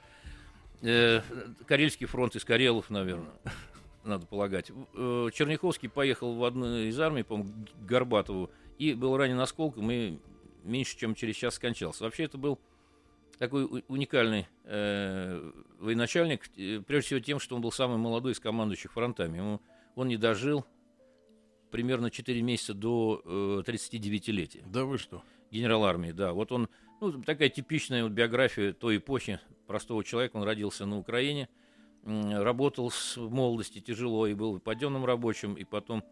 Э, 0.82 1.20
Карельский 1.66 2.06
фронт 2.06 2.34
из 2.36 2.44
Карелов, 2.44 2.90
наверное. 2.90 3.32
надо 4.04 4.26
полагать. 4.26 4.70
Э, 4.94 5.28
Черняховский 5.32 5.88
поехал 5.88 6.34
в 6.34 6.44
одну 6.44 6.76
из 6.78 6.98
армий, 7.00 7.22
по-моему, 7.22 7.52
Горбатову, 7.86 8.50
и 8.78 8.92
был 8.94 9.16
ранен 9.16 9.38
осколком, 9.40 9.90
и 9.90 10.18
меньше 10.64 10.96
чем 10.98 11.14
через 11.14 11.36
час 11.36 11.54
скончался. 11.54 12.04
Вообще 12.04 12.24
это 12.24 12.36
был 12.38 12.58
такой 13.36 13.84
уникальный 13.88 14.46
э, 14.64 15.50
военачальник, 15.78 16.50
э, 16.56 16.80
прежде 16.86 17.06
всего 17.06 17.20
тем, 17.20 17.38
что 17.38 17.56
он 17.56 17.62
был 17.62 17.72
самый 17.72 17.98
молодой 17.98 18.32
из 18.32 18.40
командующих 18.40 18.92
фронтами. 18.92 19.38
Ему, 19.38 19.60
он 19.94 20.08
не 20.08 20.16
дожил 20.16 20.64
примерно 21.70 22.10
4 22.10 22.42
месяца 22.42 22.74
до 22.74 23.20
э, 23.24 23.62
39-летия. 23.66 24.64
Да 24.66 24.84
вы 24.84 24.98
что? 24.98 25.22
Генерал 25.50 25.84
армии, 25.84 26.12
да. 26.12 26.32
Вот 26.32 26.52
он, 26.52 26.68
ну, 27.00 27.22
такая 27.22 27.48
типичная 27.48 28.04
вот 28.04 28.12
биография 28.12 28.72
той 28.72 28.98
эпохи 28.98 29.40
простого 29.66 30.04
человека. 30.04 30.36
Он 30.36 30.44
родился 30.44 30.86
на 30.86 30.98
Украине, 30.98 31.48
работал 32.04 32.90
с 32.90 33.16
молодости 33.16 33.80
тяжело 33.80 34.26
и 34.26 34.34
был 34.34 34.60
подъемным 34.60 35.04
рабочим, 35.04 35.54
и 35.54 35.64
потом 35.64 36.04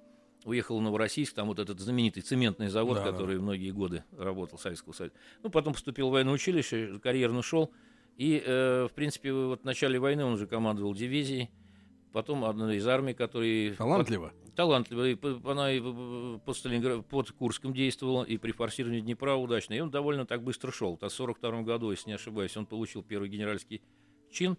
уехал 0.44 0.78
в 0.78 0.82
Новороссийск, 0.82 1.34
там 1.34 1.48
вот 1.48 1.58
этот 1.58 1.80
знаменитый 1.80 2.22
цементный 2.22 2.68
завод, 2.68 2.98
Да, 2.98 3.04
да. 3.04 3.12
который 3.12 3.38
многие 3.38 3.70
годы 3.70 4.04
работал 4.16 4.58
в 4.58 4.60
Советского 4.60 4.92
Союза. 4.92 5.14
Ну, 5.42 5.50
потом 5.50 5.72
поступил 5.72 6.08
в 6.08 6.12
военное 6.12 6.34
училище, 6.34 6.98
карьерно 7.02 7.42
шел, 7.42 7.72
и, 8.16 8.42
э, 8.44 8.88
в 8.90 8.94
принципе, 8.94 9.32
вот 9.32 9.62
в 9.62 9.64
начале 9.64 9.98
войны 9.98 10.24
он 10.24 10.34
уже 10.34 10.46
командовал 10.46 10.94
дивизией, 10.94 11.50
потом 12.12 12.44
одной 12.44 12.76
из 12.76 12.86
армий, 12.86 13.14
который... 13.14 13.74
Талантливо? 13.74 14.32
Талантливо. 14.54 15.08
И 15.08 15.18
она 15.44 15.72
и 15.72 15.80
под, 15.80 16.56
Сталинград, 16.56 17.06
под 17.06 17.30
Курском 17.32 17.72
действовала, 17.72 18.22
и 18.22 18.36
при 18.36 18.52
форсировании 18.52 19.00
Днепра 19.00 19.34
удачно. 19.34 19.72
И 19.74 19.80
он 19.80 19.90
довольно 19.90 20.26
так 20.26 20.42
быстро 20.42 20.70
шел. 20.70 20.98
В 21.00 21.08
42 21.08 21.62
году, 21.62 21.90
если 21.90 22.10
не 22.10 22.14
ошибаюсь, 22.14 22.56
он 22.56 22.66
получил 22.66 23.02
первый 23.02 23.30
генеральский 23.30 23.80
чин, 24.30 24.58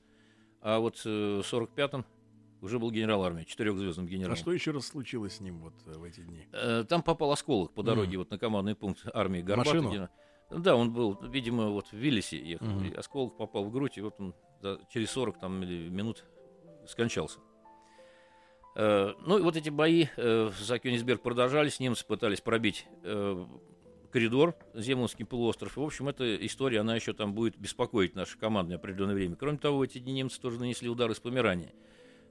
а 0.62 0.80
вот 0.80 1.02
э, 1.06 1.42
в 1.44 1.54
45-м 1.54 2.06
уже 2.63 2.79
был 2.79 2.91
генерал 2.91 3.24
армии, 3.24 3.43
четырехзвездным 3.43 4.08
генералом. 4.08 4.34
А 4.34 4.36
что 4.38 4.51
еще 4.53 4.72
раз 4.72 4.88
случилось 4.88 5.36
с 5.36 5.39
ним 5.41 5.60
вот 5.60 5.74
э, 5.86 5.91
в 5.98 6.03
эти 6.03 6.22
дни? 6.22 6.48
Э, 6.53 6.84
Там 6.88 7.03
попал 7.03 7.32
осколок 7.32 7.74
по 7.74 7.84
дороге 7.84 8.12
Мгм. 8.12 8.17
вот 8.20 8.32
на 8.32 8.38
командный 8.39 8.75
пункт 8.75 9.05
армии 9.13 9.41
Горбатов. 9.41 9.74
Машину? 9.84 10.10
Да, 10.50 10.75
он 10.75 10.91
был, 10.93 11.17
видимо, 11.24 11.70
вот 11.70 11.88
в 11.88 11.93
Виллисе 11.93 12.38
ехал. 12.38 12.65
Мгм. 12.67 12.86
и 12.86 12.93
осколок 12.93 13.38
попал 13.38 13.63
в 13.65 13.72
грудь, 13.72 13.98
и 13.98 14.01
вот 14.01 14.15
он 14.20 14.34
да, 14.62 14.77
через 14.89 15.10
40 15.12 15.39
там, 15.39 15.60
минут 15.60 16.24
скончался. 16.88 17.39
Э, 18.75 19.13
Ну 19.25 19.38
и 19.38 19.41
вот 19.41 19.55
эти 19.55 19.70
бои 19.70 20.08
э, 20.17 20.51
за 20.60 20.79
Кёнигсберг 20.79 21.22
продолжались, 21.22 21.79
немцы 21.79 22.05
пытались 22.05 22.41
пробить 22.41 22.88
э, 23.03 23.46
коридор, 24.12 24.55
Землонский 24.74 25.25
полуостров. 25.25 25.77
И, 25.77 25.79
в 25.79 25.84
общем, 25.84 26.08
эта 26.08 26.36
история, 26.46 26.79
она 26.82 26.96
еще 26.96 27.13
там 27.13 27.34
будет 27.34 27.58
беспокоить 27.58 28.15
наше 28.15 28.38
командное 28.38 28.77
определенное 28.77 29.15
время. 29.15 29.36
Кроме 29.36 29.58
того, 29.58 29.84
эти 29.84 29.98
дни 30.00 30.13
немцы 30.13 30.39
тоже 30.39 30.60
нанесли 30.60 30.89
удар 30.89 31.10
из 31.12 31.20
Померании. 31.20 31.74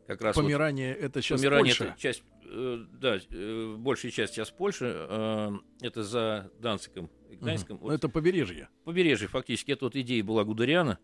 Как 0.06 0.20
раз 0.20 0.36
вот- 0.36 0.42
Померание 0.44 0.94
это 0.94 1.22
сейчас 1.22 1.40
Померания 1.40 1.70
Польша? 1.70 1.84
это 1.84 1.98
часть, 2.00 2.22
э, 2.44 2.84
да, 3.00 3.18
э, 3.30 3.76
большая 3.78 4.10
часть 4.10 4.34
сейчас 4.34 4.50
Польши, 4.50 4.92
э, 4.94 5.50
это 5.80 6.02
за 6.02 6.50
Данциком 6.60 7.08
и 7.30 7.36
Гданьском. 7.36 7.78
Вот 7.78 7.88
Ну, 7.88 7.94
Это 7.94 8.08
побережье. 8.08 8.68
побережье 8.84 9.28
фактически, 9.28 9.72
это 9.72 9.84
вот 9.86 9.96
идея 9.96 10.22
была 10.24 10.44
Гудериана, 10.44 10.98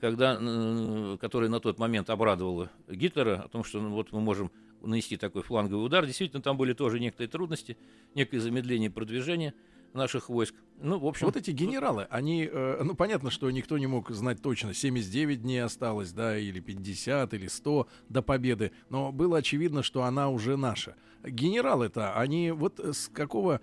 когда, 0.00 0.38
э, 0.40 1.16
которая 1.20 1.50
на 1.50 1.60
тот 1.60 1.78
момент 1.78 2.10
обрадовала 2.10 2.70
Гитлера 2.88 3.42
о 3.44 3.48
том, 3.48 3.64
что 3.64 3.80
ну, 3.80 3.90
вот 3.90 4.12
мы 4.12 4.20
можем 4.20 4.50
нанести 4.82 5.16
такой 5.16 5.42
фланговый 5.42 5.84
удар. 5.84 6.04
Действительно, 6.06 6.42
там 6.42 6.56
были 6.56 6.74
тоже 6.74 7.00
некоторые 7.00 7.28
трудности, 7.30 7.76
некое 8.14 8.38
замедление 8.38 8.90
продвижения 8.90 9.54
наших 9.94 10.28
войск. 10.28 10.54
Ну, 10.80 10.98
в 10.98 11.06
общем, 11.06 11.26
Вот 11.26 11.36
эти 11.36 11.50
генералы, 11.52 12.06
они, 12.10 12.48
э, 12.50 12.82
ну 12.82 12.94
понятно, 12.94 13.30
что 13.30 13.50
никто 13.50 13.78
не 13.78 13.86
мог 13.86 14.10
знать 14.10 14.42
точно, 14.42 14.74
79 14.74 15.42
дней 15.42 15.62
осталось, 15.62 16.12
да, 16.12 16.36
или 16.38 16.60
50, 16.60 17.32
или 17.34 17.46
100 17.46 17.86
до 18.08 18.22
победы, 18.22 18.72
но 18.90 19.12
было 19.12 19.38
очевидно, 19.38 19.82
что 19.82 20.02
она 20.02 20.28
уже 20.30 20.56
наша. 20.56 20.96
Генералы-то, 21.24 22.18
они 22.18 22.50
вот 22.50 22.80
с 22.80 23.08
какого, 23.08 23.60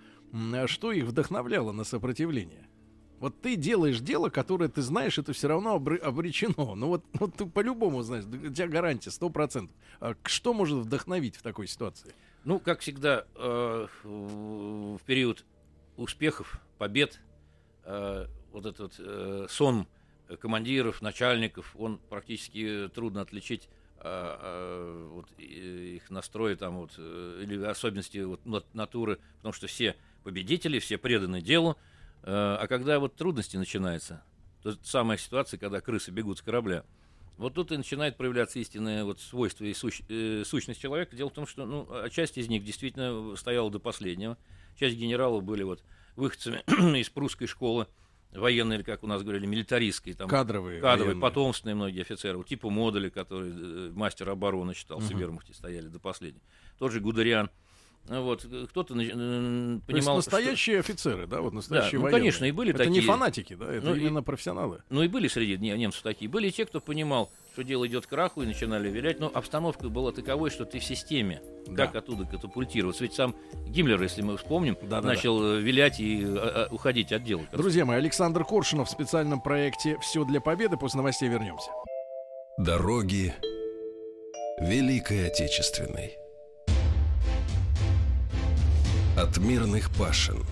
что 0.66 0.90
их 0.92 1.04
вдохновляло 1.04 1.72
на 1.72 1.84
сопротивление? 1.84 2.66
Вот 3.20 3.40
ты 3.40 3.54
делаешь 3.54 4.00
дело, 4.00 4.30
которое 4.30 4.68
ты 4.68 4.82
знаешь, 4.82 5.16
это 5.16 5.32
все 5.32 5.46
равно 5.46 5.76
обре- 5.76 5.98
обречено. 5.98 6.74
Ну 6.74 6.88
вот, 6.88 7.04
вот 7.12 7.34
ты 7.36 7.46
по-любому 7.46 8.02
знаешь, 8.02 8.24
у 8.24 8.48
тебя 8.52 8.66
гарантия, 8.66 9.12
сто 9.12 9.30
процентов. 9.30 9.76
А 10.00 10.14
к- 10.14 10.28
Что 10.28 10.52
может 10.52 10.78
вдохновить 10.78 11.36
в 11.36 11.42
такой 11.42 11.68
ситуации? 11.68 12.12
Ну, 12.44 12.58
как 12.58 12.80
всегда, 12.80 13.24
э, 13.36 13.86
в 14.02 14.98
период 15.06 15.44
успехов, 15.96 16.60
побед, 16.78 17.20
э, 17.84 18.26
вот 18.52 18.66
этот 18.66 18.94
э, 18.98 19.46
сон 19.48 19.86
командиров, 20.40 21.02
начальников, 21.02 21.74
он 21.76 21.98
практически 21.98 22.88
трудно 22.94 23.20
отличить 23.22 23.68
э, 23.98 24.02
э, 24.04 25.08
вот, 25.12 25.28
и- 25.38 25.96
их 25.96 26.10
настрой 26.10 26.56
там 26.56 26.76
вот, 26.78 26.94
э, 26.98 27.40
или 27.42 27.62
особенности 27.62 28.18
вот, 28.18 28.44
нат- 28.44 28.72
натуры, 28.74 29.18
потому 29.36 29.52
что 29.52 29.66
все 29.66 29.96
победители, 30.24 30.78
все 30.78 30.98
преданы 30.98 31.40
делу, 31.40 31.76
э, 32.22 32.30
а 32.32 32.66
когда 32.66 32.98
вот 32.98 33.14
трудности 33.16 33.56
начинаются, 33.56 34.22
то 34.62 34.76
самая 34.82 35.18
ситуация, 35.18 35.58
когда 35.58 35.80
крысы 35.80 36.10
бегут 36.10 36.38
с 36.38 36.42
корабля, 36.42 36.84
вот 37.36 37.54
тут 37.54 37.72
и 37.72 37.76
начинает 37.76 38.16
проявляться 38.16 38.58
истинное 38.58 39.04
вот 39.04 39.20
свойство 39.20 39.64
и 39.64 39.72
сущ- 39.72 40.04
э, 40.08 40.44
сущность 40.44 40.80
человека. 40.80 41.16
Дело 41.16 41.30
в 41.30 41.32
том, 41.34 41.46
что 41.46 41.64
ну, 41.66 41.88
часть 42.10 42.38
из 42.38 42.48
них 42.48 42.64
действительно 42.64 43.34
стояла 43.36 43.70
до 43.70 43.78
последнего. 43.80 44.36
Часть 44.78 44.96
генералов 44.96 45.42
были 45.44 45.62
вот 45.62 45.82
выходцами 46.16 46.62
из 46.98 47.08
прусской 47.08 47.46
школы, 47.46 47.86
военной, 48.32 48.76
или 48.76 48.82
как 48.82 49.02
у 49.02 49.06
нас 49.06 49.22
говорили, 49.22 49.46
милитаристской. 49.46 50.14
Там, 50.14 50.28
Кадровые. 50.28 50.80
кадровые, 50.80 51.14
военные. 51.14 51.20
потомственные 51.22 51.74
многие 51.74 52.00
офицеры. 52.02 52.38
Вот 52.38 52.46
типа 52.48 52.70
Модули, 52.70 53.08
который 53.10 53.50
э, 53.50 53.90
мастер 53.94 54.28
обороны 54.30 54.74
считался, 54.74 55.08
Мгм. 55.08 55.16
в 55.16 55.20
вермахте 55.20 55.54
стояли 55.54 55.88
до 55.88 55.98
последнего. 56.00 56.42
Тот 56.78 56.92
же 56.92 57.00
Гудериан. 57.00 57.50
Ну 58.08 58.22
Вот, 58.22 58.44
э, 58.44 58.66
кто-то 58.68 58.94
нач- 58.94 59.10
э, 59.10 59.12
То 59.12 59.72
есть 59.76 59.86
понимал, 59.86 60.20
что- 60.22 60.30
настоящие 60.32 60.80
офицеры, 60.80 61.26
да, 61.28 61.40
вот 61.40 61.52
настоящие 61.52 61.98
ну, 61.98 62.04
военные. 62.04 62.20
конечно, 62.20 62.44
и 62.46 62.50
были 62.50 62.74
это 62.74 62.86
не 62.86 62.96
такие. 62.96 63.06
фанатики, 63.06 63.54
да, 63.54 63.72
это 63.72 63.86
Ну, 63.90 63.94
и- 63.94 64.00
именно 64.00 64.22
профессионалы. 64.24 64.82
Ну 64.90 65.02
и 65.02 65.08
были 65.08 65.28
среди 65.28 65.56
не- 65.58 65.76
немцев 65.76 66.02
такие. 66.02 66.28
Были 66.28 66.48
и 66.48 66.50
те, 66.50 66.66
кто 66.66 66.80
понимал, 66.80 67.30
что 67.52 67.62
дело 67.64 67.86
идет 67.86 68.06
к 68.06 68.08
краху, 68.08 68.42
и 68.42 68.46
начинали 68.46 68.88
вилять. 68.88 69.20
Но 69.20 69.30
обстановка 69.32 69.88
была 69.88 70.12
таковой, 70.12 70.50
что 70.50 70.64
ты 70.64 70.78
в 70.78 70.84
системе. 70.84 71.42
Да. 71.66 71.86
Как 71.86 71.96
оттуда 71.96 72.24
катапультироваться? 72.24 73.04
Ведь 73.04 73.14
сам 73.14 73.34
Гиммлер, 73.66 74.02
если 74.02 74.22
мы 74.22 74.36
вспомним, 74.38 74.76
Да-да-да. 74.80 75.08
начал 75.08 75.42
э, 75.42 75.60
вилять 75.60 76.00
и 76.00 76.24
э, 76.24 76.26
э, 76.26 76.66
уходить 76.70 77.12
от 77.12 77.24
дела. 77.24 77.42
Друзья 77.52 77.84
мои, 77.84 77.98
Александр 77.98 78.44
Коршунов 78.44 78.88
в 78.88 78.90
специальном 78.90 79.40
проекте 79.40 79.98
«Все 80.00 80.24
для 80.24 80.40
победы». 80.40 80.76
После 80.76 80.98
новостей 80.98 81.28
вернемся. 81.28 81.70
Дороги 82.56 83.34
Великой 84.58 85.28
Отечественной. 85.28 86.16
От 89.16 89.36
мирных 89.36 89.90
пашин, 89.94 90.42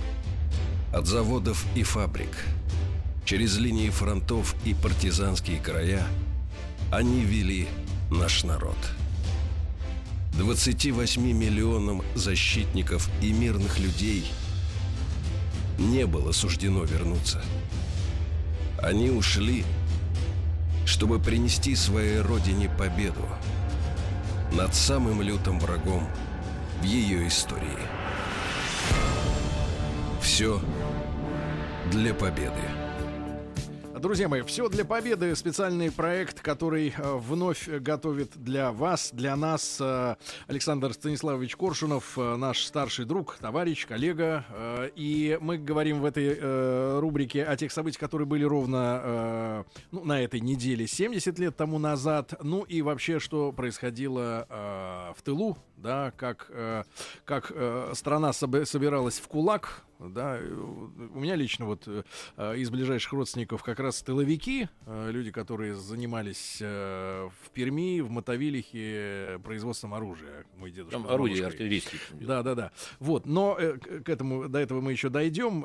от 0.92 1.06
заводов 1.06 1.64
и 1.74 1.82
фабрик, 1.82 2.44
через 3.24 3.58
линии 3.58 3.88
фронтов 3.88 4.54
и 4.66 4.74
партизанские 4.74 5.60
края 5.60 6.04
они 6.90 7.20
вели 7.20 7.68
наш 8.10 8.44
народ. 8.44 8.76
28 10.34 11.22
миллионам 11.32 12.02
защитников 12.14 13.08
и 13.20 13.32
мирных 13.32 13.78
людей 13.78 14.30
не 15.78 16.06
было 16.06 16.32
суждено 16.32 16.84
вернуться. 16.84 17.42
Они 18.82 19.10
ушли, 19.10 19.64
чтобы 20.86 21.18
принести 21.18 21.74
своей 21.76 22.20
родине 22.20 22.70
победу 22.78 23.28
над 24.52 24.74
самым 24.74 25.22
лютым 25.22 25.60
врагом 25.60 26.08
в 26.80 26.84
ее 26.84 27.28
истории. 27.28 27.78
Все 30.20 30.60
для 31.90 32.14
победы. 32.14 32.79
Друзья 34.00 34.30
мои, 34.30 34.40
все 34.40 34.70
для 34.70 34.86
победы. 34.86 35.36
Специальный 35.36 35.92
проект, 35.92 36.40
который 36.40 36.94
э, 36.96 37.16
вновь 37.16 37.68
готовит 37.68 38.34
для 38.42 38.72
вас, 38.72 39.10
для 39.12 39.36
нас 39.36 39.76
э, 39.78 40.16
Александр 40.46 40.94
Станиславович 40.94 41.54
Коршунов, 41.54 42.16
э, 42.16 42.36
наш 42.36 42.64
старший 42.64 43.04
друг, 43.04 43.36
товарищ, 43.36 43.86
коллега. 43.86 44.46
И 44.96 45.36
мы 45.42 45.58
говорим 45.58 46.00
в 46.00 46.06
этой 46.06 46.98
рубрике 46.98 47.44
о 47.44 47.54
тех 47.56 47.70
событиях, 47.72 48.00
которые 48.00 48.26
были 48.26 48.42
ровно 48.42 49.66
ну, 49.90 50.02
на 50.02 50.22
этой 50.22 50.40
неделе 50.40 50.86
70 50.86 51.38
лет 51.38 51.56
тому 51.58 51.78
назад. 51.78 52.32
Ну 52.42 52.62
и 52.62 52.80
вообще, 52.80 53.18
что 53.18 53.52
происходило 53.52 54.46
в 55.14 55.20
тылу, 55.22 55.58
да, 55.76 56.12
как, 56.16 56.50
как 57.26 57.52
страна 57.92 58.30
соб- 58.30 58.64
собиралась 58.64 59.18
в 59.18 59.28
кулак, 59.28 59.84
да, 60.08 60.38
у 60.40 61.20
меня 61.20 61.36
лично 61.36 61.66
вот 61.66 61.86
э, 61.86 62.56
из 62.56 62.70
ближайших 62.70 63.12
родственников 63.12 63.62
как 63.62 63.80
раз 63.80 64.02
тыловики, 64.02 64.68
э, 64.86 65.10
люди, 65.10 65.30
которые 65.30 65.74
занимались 65.74 66.58
э, 66.60 67.28
в 67.28 67.50
Перми, 67.50 68.00
в 68.00 68.10
Мотовилихе 68.10 69.40
производством 69.44 69.94
оружия. 69.94 70.44
Мой 70.56 70.70
дедушка. 70.70 70.92
Там 70.92 71.02
бабушкой. 71.02 71.46
артиллерийские. 71.46 72.00
Да, 72.12 72.42
да, 72.42 72.54
да. 72.54 72.72
Вот, 72.98 73.26
но 73.26 73.54
к 73.56 74.08
этому, 74.08 74.48
до 74.48 74.58
этого 74.58 74.80
мы 74.80 74.92
еще 74.92 75.08
дойдем. 75.08 75.64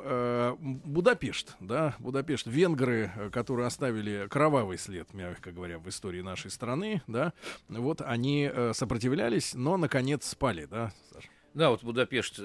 Будапешт, 0.84 1.56
да, 1.60 1.96
Будапешт. 1.98 2.46
Венгры, 2.46 3.10
которые 3.32 3.66
оставили 3.66 4.26
кровавый 4.28 4.78
след, 4.78 5.12
мягко 5.14 5.52
говоря, 5.52 5.78
в 5.78 5.88
истории 5.88 6.20
нашей 6.20 6.50
страны, 6.50 7.02
да, 7.06 7.32
вот 7.68 8.02
они 8.02 8.50
сопротивлялись, 8.72 9.54
но 9.54 9.76
наконец 9.76 10.26
спали, 10.26 10.66
да, 10.66 10.92
Саша? 11.12 11.28
Да, 11.54 11.70
вот 11.70 11.82
Будапешт 11.82 12.38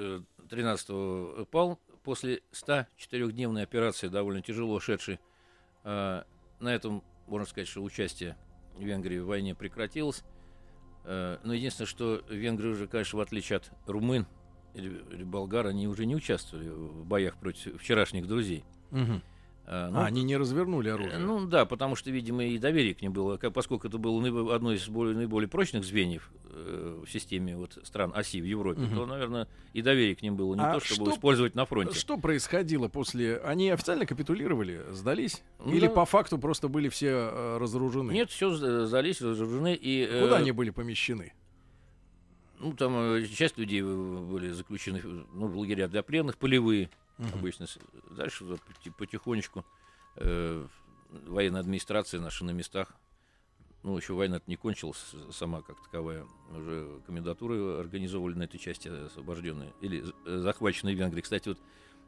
13-го 0.51 1.45
пал 1.45 1.79
после 2.03 2.41
104-дневной 2.51 3.63
операции, 3.63 4.07
довольно 4.07 4.41
тяжело 4.41 4.79
шедшей. 4.79 5.19
А, 5.83 6.25
На 6.59 6.69
этом, 6.69 7.03
можно 7.27 7.47
сказать, 7.47 7.67
что 7.67 7.81
участие 7.81 8.37
Венгрии 8.77 9.19
в 9.19 9.27
войне 9.27 9.55
прекратилось. 9.55 10.23
А, 11.05 11.39
Но 11.43 11.53
единственное, 11.53 11.87
что 11.87 12.23
венгры 12.29 12.69
уже, 12.69 12.87
конечно, 12.87 13.17
в 13.19 13.21
отличие 13.21 13.57
от 13.57 13.71
румын 13.87 14.27
или, 14.73 15.03
или 15.11 15.23
болгар, 15.23 15.67
они 15.67 15.87
уже 15.87 16.05
не 16.05 16.15
участвовали 16.15 16.69
в 16.69 17.05
боях 17.05 17.37
против 17.37 17.79
вчерашних 17.81 18.27
друзей. 18.27 18.63
А, 18.91 19.21
ну, 19.67 19.99
а, 19.99 20.05
они 20.05 20.23
не 20.23 20.35
развернули 20.37 20.89
оружие. 20.89 21.13
Э, 21.15 21.19
Ну 21.19 21.45
да, 21.45 21.65
потому 21.65 21.95
что, 21.95 22.11
видимо, 22.11 22.43
и 22.43 22.57
доверия 22.57 22.93
к 22.93 23.01
ним 23.01 23.13
было, 23.13 23.37
поскольку 23.37 23.87
это 23.87 23.97
было 23.97 24.55
одно 24.55 24.73
из 24.73 24.87
более, 24.89 25.15
наиболее 25.15 25.47
прочных 25.47 25.85
звеньев 25.85 26.29
э, 26.49 27.03
в 27.05 27.09
системе 27.09 27.55
вот, 27.55 27.77
стран 27.83 28.11
оси 28.15 28.41
в 28.41 28.45
Европе, 28.45 28.81
Мгм. 28.81 28.95
то, 28.95 29.05
наверное, 29.05 29.47
и 29.73 29.81
доверие 29.81 30.15
к 30.15 30.21
ним 30.23 30.35
было 30.35 30.55
не 30.55 30.61
А 30.61 30.73
то, 30.73 30.79
чтобы 30.85 31.05
что- 31.05 31.15
использовать 31.15 31.55
на 31.55 31.65
фронте. 31.65 31.97
Что 31.97 32.17
происходило 32.17 32.87
после... 32.87 33.37
Они 33.37 33.69
официально 33.69 34.05
капитулировали, 34.05 34.81
сдались? 34.91 35.41
Ну 35.63 35.71
Или 35.73 35.87
да. 35.87 35.93
по 35.93 36.05
факту 36.05 36.37
просто 36.37 36.67
были 36.67 36.89
все 36.89 37.07
э, 37.31 37.57
разоружены? 37.57 38.11
Нет, 38.11 38.29
все 38.29 38.51
сдались, 38.51 39.21
разоружены. 39.21 39.75
И, 39.75 40.01
э, 40.09 40.21
Куда 40.23 40.37
они 40.37 40.51
были 40.51 40.71
помещены? 40.71 41.33
Ну, 42.59 42.73
там 42.73 42.93
э, 42.95 43.25
часть 43.25 43.57
людей 43.57 43.81
э, 43.81 43.85
были 43.85 44.51
заключены 44.51 45.01
э, 45.03 45.23
ну, 45.33 45.47
в 45.47 45.57
лагеря 45.57 45.87
для 45.87 46.03
пленных, 46.03 46.37
полевые 46.37 46.89
Мгм. 47.21 47.39
обычно. 47.39 47.67
Дальше 48.11 48.45
потихонечку 48.97 49.65
э, 50.17 50.67
военная 51.09 51.61
администрация 51.61 52.19
наша 52.19 52.45
на 52.45 52.51
местах. 52.51 52.93
Ну, 53.83 53.97
еще 53.97 54.13
война 54.13 54.39
не 54.45 54.57
кончилась 54.57 55.15
сама 55.31 55.61
как 55.61 55.81
таковая. 55.83 56.25
Уже 56.55 57.01
комендатуры 57.05 57.79
организовывали 57.79 58.35
на 58.35 58.43
этой 58.43 58.59
части 58.59 58.87
освобожденные 58.87 59.73
или 59.81 60.03
э, 60.25 60.37
захваченные 60.39 60.95
Венгрии. 60.95 61.21
Кстати, 61.21 61.49
вот 61.49 61.59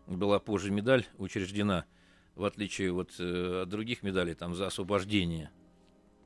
была 0.05 0.39
позже 0.39 0.69
медаль 0.71 1.05
учреждена, 1.17 1.85
в 2.35 2.43
отличие 2.45 2.91
вот 2.91 3.11
э, 3.19 3.61
от 3.63 3.69
других 3.69 4.03
медалей, 4.03 4.33
там 4.35 4.53
за 4.55 4.67
освобождение 4.67 5.51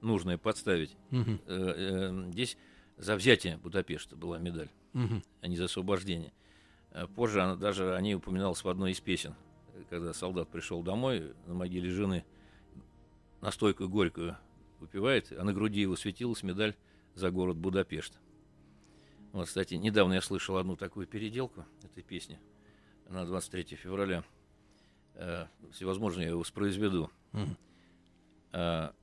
нужное 0.02 0.38
подставить. 0.38 0.96
Мгм. 1.12 1.40
Э, 1.46 1.74
э, 2.28 2.32
Здесь 2.32 2.58
за 2.98 3.16
взятие 3.16 3.58
Будапешта 3.58 4.16
была 4.16 4.40
медаль, 4.40 4.70
Мгм. 4.94 5.24
а 5.42 5.48
не 5.48 5.56
за 5.56 5.66
освобождение. 5.66 6.34
Э, 6.98 7.06
Позже 7.08 7.42
она, 7.44 7.56
даже 7.56 7.96
о 7.96 8.02
ней 8.02 8.16
упоминалась 8.16 8.64
в 8.64 8.70
одной 8.70 8.92
из 8.92 9.00
песен, 9.00 9.36
когда 9.90 10.14
солдат 10.14 10.50
пришел 10.50 10.82
домой 10.82 11.34
на 11.46 11.54
могиле 11.54 11.90
жены, 11.92 12.26
настойку 13.40 13.88
горькую 13.88 14.36
выпивает, 14.80 15.32
а 15.32 15.44
на 15.44 15.54
груди 15.54 15.82
его 15.82 15.96
светилась 15.96 16.42
медаль 16.42 16.76
за 17.14 17.30
город 17.30 17.58
Будапешт. 17.58 18.20
Вот, 19.32 19.46
кстати, 19.46 19.76
недавно 19.76 20.14
я 20.14 20.22
слышал 20.22 20.58
одну 20.58 20.76
такую 20.76 21.06
переделку 21.06 21.66
этой 21.84 22.02
песни 22.02 22.40
на 23.08 23.26
23 23.26 23.76
февраля. 23.76 24.24
Э, 25.14 25.46
Всевозможно 25.72 26.22
я 26.22 26.30
его 26.30 26.40
воспроизведу. 26.40 27.12
А, 28.54 28.94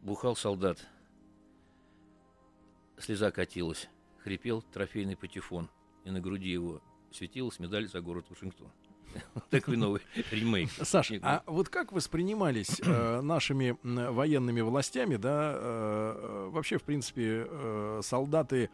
бухал 0.00 0.34
солдат. 0.34 0.84
Слеза 2.98 3.30
катилась. 3.30 3.88
Хрипел 4.24 4.62
трофейный 4.62 5.16
патефон. 5.16 5.70
И 6.06 6.10
на 6.10 6.20
груди 6.20 6.48
его 6.48 6.80
светилась 7.10 7.58
медаль 7.58 7.88
за 7.88 8.00
город 8.00 8.26
Вашингтон. 8.30 8.68
Такой 9.50 9.76
новый 9.76 10.02
ремейк. 10.30 10.70
Саш, 10.70 11.10
Ник, 11.10 11.20
а 11.24 11.42
вот 11.46 11.68
как 11.68 11.90
воспринимались 11.92 12.80
э, 12.80 13.20
нашими 13.22 13.76
военными 13.82 14.60
властями, 14.60 15.16
да, 15.16 15.54
э, 15.56 16.48
вообще, 16.52 16.78
в 16.78 16.84
принципе, 16.84 17.48
э, 17.48 18.02
солдаты 18.04 18.70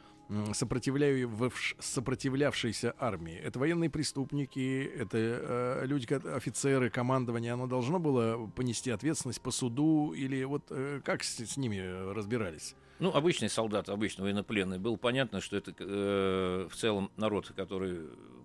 сопротивлявшейся 0.53 2.95
армии? 2.99 3.35
Это 3.35 3.59
военные 3.59 3.89
преступники, 3.89 4.85
это 4.85 5.17
э, 5.19 5.87
люди, 5.87 6.13
офицеры, 6.13 6.91
командование, 6.91 7.55
оно 7.55 7.67
должно 7.67 7.99
было 7.99 8.47
понести 8.49 8.91
ответственность 8.91 9.41
по 9.41 9.51
суду 9.51 10.13
или 10.13 10.45
вот 10.45 10.65
э, 10.71 11.01
как 11.03 11.25
с, 11.25 11.39
с 11.39 11.57
ними 11.57 11.77
э, 11.77 12.13
разбирались? 12.13 12.77
Ну, 13.03 13.11
обычный 13.13 13.49
солдат, 13.51 13.89
обычный 13.89 14.23
военнопленный. 14.23 14.79
Было 14.79 14.95
понятно, 14.95 15.41
что 15.41 15.57
это 15.57 15.75
э, 15.77 16.69
в 16.71 16.77
целом 16.77 17.11
народ, 17.17 17.53
который, 17.57 17.99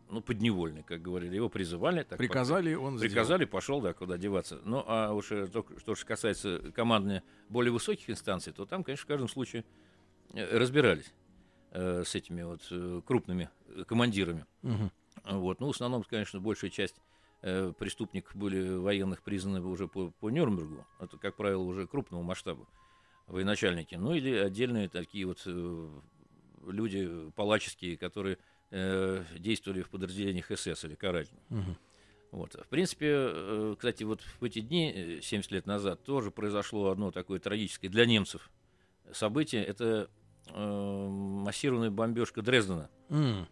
ну, 0.10 0.20
подневольный, 0.20 0.82
как 0.82 1.00
говорили. 1.00 1.36
Его 1.36 1.48
призывали. 1.48 2.02
Так, 2.02 2.18
Приказали, 2.18 2.74
он 2.74 2.98
сделал. 2.98 3.12
Приказали, 3.12 3.46
пошел, 3.46 3.82
да, 3.82 3.94
куда 3.94 4.18
деваться. 4.18 4.60
Ну, 4.66 4.84
а 4.88 5.14
уж 5.14 5.32
э, 5.32 5.46
то, 5.46 5.64
что 5.78 5.94
же 5.94 6.04
касается 6.08 6.72
командных 6.74 7.22
более 7.50 7.72
высоких 7.72 8.10
инстанций, 8.10 8.52
то 8.52 8.66
там, 8.66 8.84
конечно, 8.84 9.04
в 9.04 9.08
каждом 9.08 9.30
случае 9.30 9.64
э, 10.34 10.58
разбирались 10.58 11.14
э, 11.70 12.04
с 12.04 12.16
этими 12.16 12.42
вот 12.42 12.62
э, 12.72 13.02
крупными 13.06 13.52
командирами. 13.86 14.48
Мгм. 14.64 14.92
Вот. 15.24 15.60
Ну, 15.60 15.68
в 15.68 15.70
основном, 15.70 16.02
конечно, 16.02 16.40
большая 16.40 16.72
часть 16.72 16.96
э, 17.44 17.74
преступников 17.78 18.36
были 18.36 18.76
военных 18.76 19.22
признаны 19.22 19.62
уже 19.62 19.88
по, 19.88 20.10
по 20.20 20.32
Нюрнбергу. 20.32 20.84
Это, 21.00 21.16
как 21.20 21.36
правило, 21.36 21.62
уже 21.62 21.86
крупного 21.86 22.24
масштаба 22.24 22.66
военачальники. 23.28 23.96
Ну, 23.96 24.14
или 24.14 24.34
отдельные 24.36 24.90
такие 24.90 25.26
вот 25.26 25.42
э, 25.46 25.90
люди 26.66 27.32
палаческие, 27.36 27.98
которые 27.98 28.38
э, 28.72 29.24
действовали 29.38 29.82
в 29.82 29.90
подразделениях 29.90 30.48
СС 30.54 30.84
или 30.86 30.96
карательных. 30.96 31.44
Мгм. 31.50 31.78
Вот. 32.32 32.56
В 32.56 32.68
принципе, 32.68 33.08
э, 33.10 33.76
кстати, 33.78 34.04
вот 34.04 34.22
в 34.22 34.44
эти 34.44 34.60
дни, 34.60 34.92
э, 34.92 35.22
70 35.22 35.52
лет 35.52 35.66
назад, 35.66 36.04
тоже 36.04 36.32
произошло 36.32 36.90
одно 36.90 37.12
такое 37.12 37.40
трагическое 37.40 37.90
для 37.90 38.06
немцев 38.06 38.50
событие. 39.12 39.64
Это 39.64 40.10
э, 40.50 41.08
массированная 41.10 41.92
бомбежка 41.92 42.42
Дрездена 42.42 42.90
М. 43.10 43.48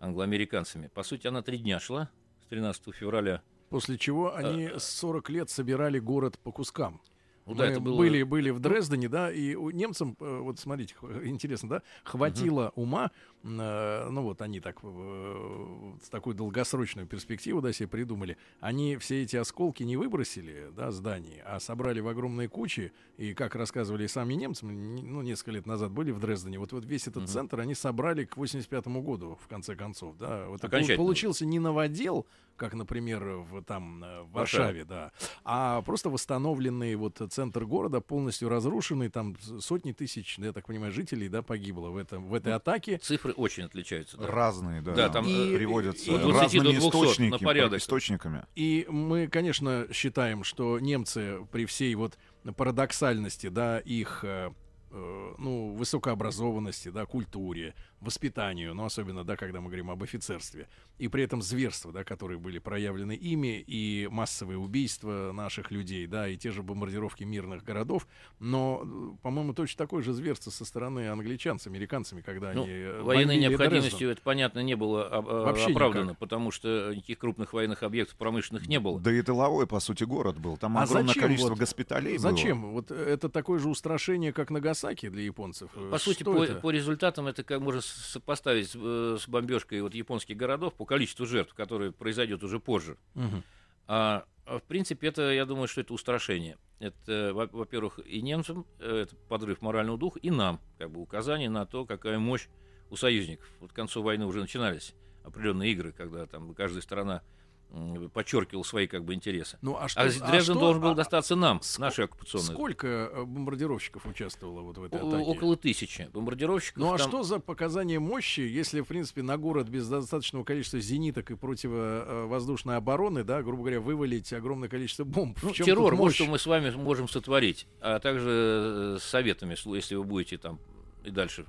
англоамериканцами. 0.00 0.88
По 0.88 1.02
сути, 1.02 1.26
она 1.26 1.42
три 1.42 1.58
дня 1.58 1.80
шла, 1.80 2.10
с 2.44 2.46
13 2.46 2.94
февраля. 2.94 3.42
После 3.70 3.98
чего 3.98 4.34
они 4.34 4.70
40 4.76 5.28
лет 5.30 5.50
собирали 5.50 5.98
город 5.98 6.38
по 6.38 6.52
кускам. 6.52 7.00
Ну 7.46 7.54
да, 7.54 7.66
это 7.66 7.80
было- 7.80 7.96
были, 7.96 8.22
были 8.24 8.50
в 8.50 8.58
Дрездене, 8.58 9.08
да, 9.08 9.30
и 9.30 9.54
у 9.54 9.70
немцам, 9.70 10.16
э, 10.20 10.38
вот 10.42 10.58
смотрите, 10.58 10.94
интересно, 11.24 11.68
да, 11.68 11.82
хватило 12.04 12.72
ума, 12.74 13.10
э, 13.12 13.35
ну 13.46 14.22
вот 14.22 14.42
они 14.42 14.60
так, 14.60 14.78
э, 14.82 15.92
с 16.02 16.08
такой 16.08 16.34
долгосрочную 16.34 17.06
перспективу, 17.06 17.60
да, 17.60 17.72
себе 17.72 17.88
придумали, 17.88 18.36
они 18.60 18.96
все 18.96 19.22
эти 19.22 19.36
осколки 19.36 19.84
не 19.84 19.96
выбросили, 19.96 20.70
да, 20.74 20.90
зданий, 20.90 21.40
а 21.44 21.60
собрали 21.60 22.00
в 22.00 22.08
огромные 22.08 22.48
кучи, 22.48 22.92
и, 23.16 23.34
как 23.34 23.54
рассказывали 23.54 24.04
и 24.04 24.08
сами 24.08 24.34
немцы, 24.34 24.66
ну, 24.66 25.22
несколько 25.22 25.52
лет 25.52 25.66
назад 25.66 25.92
были 25.92 26.10
в 26.10 26.18
Дрездене, 26.18 26.58
вот, 26.58 26.72
вот 26.72 26.84
весь 26.84 27.06
этот 27.06 27.24
Мгм. 27.24 27.26
центр 27.28 27.60
они 27.60 27.74
собрали 27.74 28.24
к 28.24 28.36
85 28.36 29.00
году, 29.00 29.38
в 29.40 29.46
конце 29.46 29.76
концов, 29.76 30.16
да, 30.18 30.46
вот 30.48 30.60
получился 30.96 31.46
не 31.46 31.60
новодел, 31.60 32.26
как, 32.56 32.74
например, 32.74 33.22
в, 33.24 33.62
там, 33.62 34.02
э, 34.02 34.22
в 34.22 34.32
Варшаве, 34.32 34.84
да, 34.84 35.12
а 35.44 35.82
просто 35.82 36.10
восстановленный 36.10 36.96
вот 36.96 37.22
центр 37.30 37.64
города, 37.64 38.00
полностью 38.00 38.48
разрушенный, 38.48 39.08
там 39.08 39.36
сотни 39.60 39.92
тысяч, 39.92 40.38
я 40.38 40.52
так 40.52 40.66
понимаю, 40.66 40.90
жителей, 40.90 41.28
да, 41.28 41.42
погибло 41.42 41.90
в, 41.90 41.96
этом, 41.96 42.26
в 42.26 42.34
этой 42.34 42.52
атаке. 42.52 42.98
Цифры 42.98 43.35
очень 43.36 43.64
отличаются. 43.64 44.16
да. 44.16 44.26
Разные, 44.26 44.80
да. 44.82 44.94
Да, 44.94 45.08
там, 45.08 45.26
И- 45.26 45.54
приводятся 45.56 46.14
от 46.14 46.20
20 46.22 46.22
до 46.22 46.40
разными 46.40 46.62
200 46.72 46.84
на 46.84 46.88
источники, 46.88 47.44
порядок. 47.44 47.80
источниками. 47.80 48.44
И 48.54 48.86
мы, 48.88 49.28
конечно, 49.28 49.86
считаем, 49.92 50.42
что 50.44 50.78
немцы 50.80 51.38
при 51.52 51.66
всей 51.66 51.94
вот 51.94 52.18
парадоксальности, 52.56 53.48
да, 53.48 53.78
их 53.78 54.20
э, 54.24 54.50
э, 54.90 55.34
ну, 55.38 55.72
высокообразованности, 55.74 56.88
да, 56.88 57.06
культуре, 57.06 57.74
воспитанию, 58.00 58.74
но 58.74 58.84
особенно, 58.84 59.24
да, 59.24 59.36
когда 59.36 59.60
мы 59.60 59.66
говорим 59.68 59.90
об 59.90 60.02
офицерстве, 60.02 60.68
и 60.98 61.08
при 61.08 61.24
этом 61.24 61.42
зверства, 61.42 61.92
да, 61.92 62.04
которые 62.04 62.38
были 62.38 62.58
проявлены 62.58 63.12
ими, 63.12 63.62
и 63.66 64.06
массовые 64.10 64.58
убийства 64.58 65.32
наших 65.34 65.70
людей, 65.70 66.06
да, 66.06 66.28
и 66.28 66.36
те 66.36 66.50
же 66.50 66.62
бомбардировки 66.62 67.24
мирных 67.24 67.64
городов, 67.64 68.06
но, 68.38 68.82
э, 68.84 69.16
по-моему, 69.22 69.54
точно 69.54 69.78
такое 69.78 70.02
же 70.02 70.12
зверство 70.12 70.50
со 70.50 70.64
стороны 70.64 71.08
англичан 71.08 71.58
с 71.58 71.66
американцами, 71.66 72.20
когда 72.20 72.52
Ну, 72.52 72.64
они 72.64 72.72
э, 72.72 73.02
военной 73.02 73.38
необходимостью 73.38 73.90
Дрезден. 73.98 74.10
это, 74.10 74.22
понятно, 74.22 74.58
не 74.60 74.74
было 74.76 75.04
а- 75.06 75.18
а, 75.18 75.20
Вообще 75.46 75.70
оправдано, 75.70 76.04
никак. 76.10 76.18
потому 76.18 76.50
что 76.50 76.92
никаких 76.94 77.18
крупных 77.18 77.52
военных 77.52 77.82
объектов 77.82 78.16
промышленных 78.16 78.66
не 78.68 78.78
было. 78.80 79.00
Да 79.00 79.12
и 79.12 79.22
тыловой, 79.22 79.66
по 79.66 79.80
сути, 79.80 80.04
город 80.04 80.38
был. 80.38 80.56
Там 80.56 80.76
А 80.78 80.82
огромное 80.82 81.08
зачем 81.08 81.22
количество 81.22 81.50
вот- 81.50 81.58
госпиталей 81.58 82.18
Зачем? 82.18 82.72
Вот 82.72 82.90
это 82.90 83.28
такое 83.28 83.58
же 83.58 83.68
устрашение, 83.68 84.32
как 84.32 84.50
Нагасаки 84.50 85.08
для 85.08 85.22
японцев. 85.22 85.70
По 85.90 85.98
сути, 85.98 86.22
Что 86.22 86.32
по, 86.34 86.44
это? 86.44 86.60
по 86.60 86.70
результатам 86.70 87.26
это, 87.26 87.42
как 87.42 87.60
можно 87.60 87.80
сопоставить 87.86 88.70
с, 88.70 88.76
э, 88.76 89.16
с 89.20 89.28
бомбежкой 89.28 89.80
вот 89.82 89.94
японских 89.94 90.36
городов 90.36 90.74
по 90.74 90.84
количеству 90.84 91.26
жертв, 91.26 91.54
которые 91.54 91.92
произойдет 91.92 92.42
уже 92.42 92.60
позже. 92.60 92.96
Мгм. 93.14 93.42
А, 93.88 94.24
в 94.46 94.62
принципе, 94.62 95.08
это, 95.08 95.30
я 95.32 95.44
думаю, 95.44 95.68
что 95.68 95.80
это 95.80 95.92
устрашение. 95.94 96.58
Это, 96.78 97.32
во- 97.32 97.46
во-первых, 97.46 98.00
и 98.04 98.20
немцам 98.20 98.66
э, 98.78 99.02
это 99.02 99.16
подрыв 99.28 99.62
морального 99.62 99.98
духа, 99.98 100.18
и 100.18 100.30
нам, 100.30 100.60
как 100.78 100.90
бы, 100.90 101.00
указание 101.00 101.48
на 101.48 101.66
то, 101.66 101.86
какая 101.86 102.18
мощь 102.18 102.48
у 102.90 102.96
союзников. 102.96 103.48
Вот 103.60 103.72
к 103.72 103.74
концу 103.74 104.02
войны 104.02 104.26
уже 104.26 104.40
начинались 104.40 104.94
определенные 105.24 105.72
игры, 105.72 105.92
когда 105.92 106.26
там 106.26 106.54
каждая 106.54 106.82
сторона 106.82 107.22
м, 107.70 108.08
подчеркивала 108.10 108.62
свои 108.62 108.86
как 108.86 109.04
бы 109.04 109.12
интересы. 109.14 109.58
Ну, 109.60 109.76
а 109.76 109.88
что, 109.88 110.00
А 110.00 110.04
а 110.04 110.06
Дрезден 110.08 110.42
что- 110.42 110.54
должен 110.54 110.80
был 110.82 110.90
а- 110.90 110.94
достаться 110.94 111.36
нам, 111.36 111.58
ск- 111.58 111.80
нашей 111.80 112.04
оккупационной. 112.06 112.54
Сколько 112.54 112.86
э, 112.86 113.24
бомбардировщиков 113.24 114.06
участвовало 114.06 114.60
вот 114.62 114.78
в 114.78 114.84
этой 114.84 114.98
атаке? 115.00 115.16
Около 115.24 115.56
тысячи 115.56 116.08
бомбардировщиков. 116.12 116.80
Ну 116.80 116.92
а 116.94 116.98
там- 116.98 117.08
что 117.08 117.22
за 117.22 117.38
показание 117.40 117.98
мощи, 117.98 118.40
если, 118.40 118.80
в 118.80 118.86
принципе, 118.86 119.22
на 119.22 119.36
город 119.36 119.68
без 119.68 119.88
достаточного 119.88 120.44
количества 120.44 120.80
зениток 120.80 121.30
и 121.30 121.34
противовоздушной 121.36 122.76
обороны, 122.76 123.24
да, 123.24 123.42
грубо 123.42 123.62
говоря, 123.64 123.80
вывалить 123.80 124.32
огромное 124.32 124.68
количество 124.68 125.04
бомб? 125.04 125.38
Ну, 125.42 125.52
террор, 125.52 125.94
вот 125.94 126.04
мощь? 126.04 126.14
что 126.14 126.26
мы 126.26 126.38
с 126.38 126.46
вами 126.46 126.70
можем 126.70 127.08
сотворить, 127.08 127.66
а 127.80 127.98
также 127.98 128.96
э, 128.96 128.98
с 129.00 129.04
советами, 129.04 129.56
если 129.74 129.94
вы 129.96 130.04
будете 130.04 130.38
там 130.38 130.58
и 131.04 131.10
дальше 131.10 131.46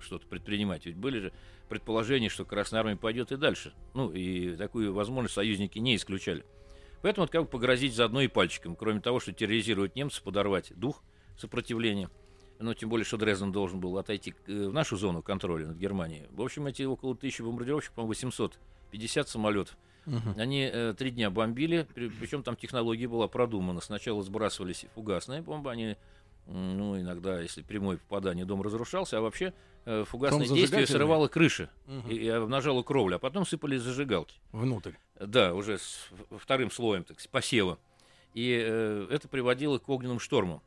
что-то 0.00 0.26
предпринимать. 0.26 0.86
Ведь 0.86 0.96
были 0.96 1.18
же 1.20 1.32
предположения, 1.68 2.28
что 2.28 2.44
Красная 2.44 2.80
Армия 2.80 2.96
пойдет 2.96 3.32
и 3.32 3.36
дальше. 3.36 3.72
Ну, 3.94 4.10
и 4.10 4.56
такую 4.56 4.92
возможность 4.94 5.34
союзники 5.34 5.78
не 5.78 5.96
исключали. 5.96 6.44
Поэтому 7.02 7.24
вот 7.24 7.30
как 7.30 7.42
бы 7.42 7.48
погрозить 7.48 7.94
заодно 7.94 8.20
и 8.22 8.28
пальчиком, 8.28 8.74
кроме 8.76 9.00
того, 9.00 9.20
что 9.20 9.32
терроризировать 9.32 9.94
немцев, 9.96 10.22
подорвать 10.22 10.72
дух 10.76 11.02
сопротивления. 11.38 12.10
Ну, 12.58 12.72
тем 12.74 12.88
более, 12.88 13.04
что 13.04 13.18
Дрезден 13.18 13.52
должен 13.52 13.80
был 13.80 13.98
отойти 13.98 14.34
э, 14.46 14.68
в 14.68 14.72
нашу 14.72 14.96
зону 14.96 15.22
контроля 15.22 15.66
над 15.66 15.76
Германией. 15.76 16.26
В 16.30 16.40
общем, 16.40 16.66
эти 16.66 16.82
около 16.84 17.14
тысячи 17.14 17.42
бомбардировщиков, 17.42 17.94
по-моему, 17.96 18.08
850 18.10 19.28
самолетов, 19.28 19.76
Мгм. 20.06 20.34
они 20.38 20.70
э, 20.72 20.94
три 20.96 21.10
дня 21.10 21.30
бомбили, 21.30 21.86
причем 21.94 22.42
там 22.42 22.56
технология 22.56 23.08
была 23.08 23.28
продумана. 23.28 23.80
Сначала 23.80 24.22
сбрасывались 24.22 24.86
фугасные 24.94 25.42
бомбы, 25.42 25.70
они, 25.70 25.96
ну, 26.46 26.98
иногда, 26.98 27.40
если 27.40 27.60
прямое 27.62 27.98
попадание, 27.98 28.44
дом 28.46 28.62
разрушался, 28.62 29.18
а 29.18 29.20
вообще 29.20 29.52
э, 29.86 30.04
фугасное 30.04 30.40
Потом 30.42 30.56
действие 30.56 30.86
срывало 30.86 31.28
крыши 31.28 31.70
Мгм. 31.86 32.10
и, 32.10 32.14
и 32.16 32.28
обнажало 32.28 32.82
кровлю, 32.82 33.16
а 33.16 33.18
потом 33.18 33.46
сыпались 33.46 33.80
зажигалки. 33.80 34.38
Внутрь. 34.52 34.92
Да, 35.18 35.54
уже 35.54 35.78
с 35.78 36.08
вторым 36.38 36.70
слоем, 36.70 37.04
так 37.04 37.18
сказать, 37.18 37.30
посева. 37.30 37.78
И 38.34 38.52
э, 38.62 39.06
это 39.10 39.28
приводило 39.28 39.78
к 39.78 39.88
огненным 39.88 40.20
штормам, 40.20 40.60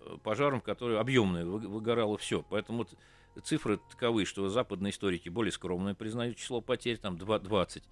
э, 0.00 0.16
пожарам, 0.22 0.60
которые 0.62 0.98
объемные, 0.98 1.44
вы- 1.44 1.68
выгорало 1.68 2.16
все. 2.16 2.42
Поэтому 2.48 2.78
вот 2.78 3.44
цифры 3.44 3.78
таковы, 3.90 4.24
что 4.24 4.48
западные 4.48 4.90
историки 4.92 5.28
более 5.28 5.52
скромные 5.52 5.94
признают 5.94 6.36
число 6.38 6.60
потерь, 6.62 6.96
там 6.96 7.18
два- 7.18 7.38
20. 7.38 7.82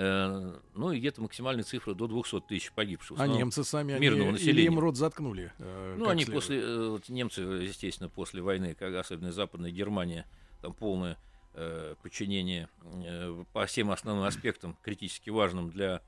Э, 0.00 0.54
ну 0.74 0.92
и 0.92 1.00
где-то 1.00 1.20
максимальная 1.20 1.64
цифра 1.64 1.92
до 1.92 2.06
200 2.06 2.42
тысяч 2.42 2.70
погибших. 2.70 3.18
А 3.18 3.26
немцы 3.26 3.64
сами, 3.64 3.94
они, 3.94 4.02
мирного 4.02 4.28
или 4.28 4.32
населения. 4.32 4.66
им 4.66 4.78
рот 4.78 4.96
заткнули? 4.96 5.52
э, 5.58 5.96
ну, 5.98 6.08
они 6.08 6.22
следует? 6.22 6.44
после, 6.44 6.60
э, 6.60 6.88
вот 6.90 7.08
немцы, 7.08 7.40
естественно, 7.40 8.08
после 8.08 8.40
войны, 8.40 8.76
как 8.78 8.94
особенно 8.94 9.32
Западная 9.32 9.72
Германия, 9.72 10.24
там 10.62 10.72
полное 10.72 11.18
э, 11.54 11.96
подчинение 12.00 12.68
э, 12.84 13.44
по 13.52 13.66
всем 13.66 13.90
основным 13.90 14.24
аспектам, 14.24 14.76
критически 14.84 15.30
важным 15.30 15.68
для 15.68 16.00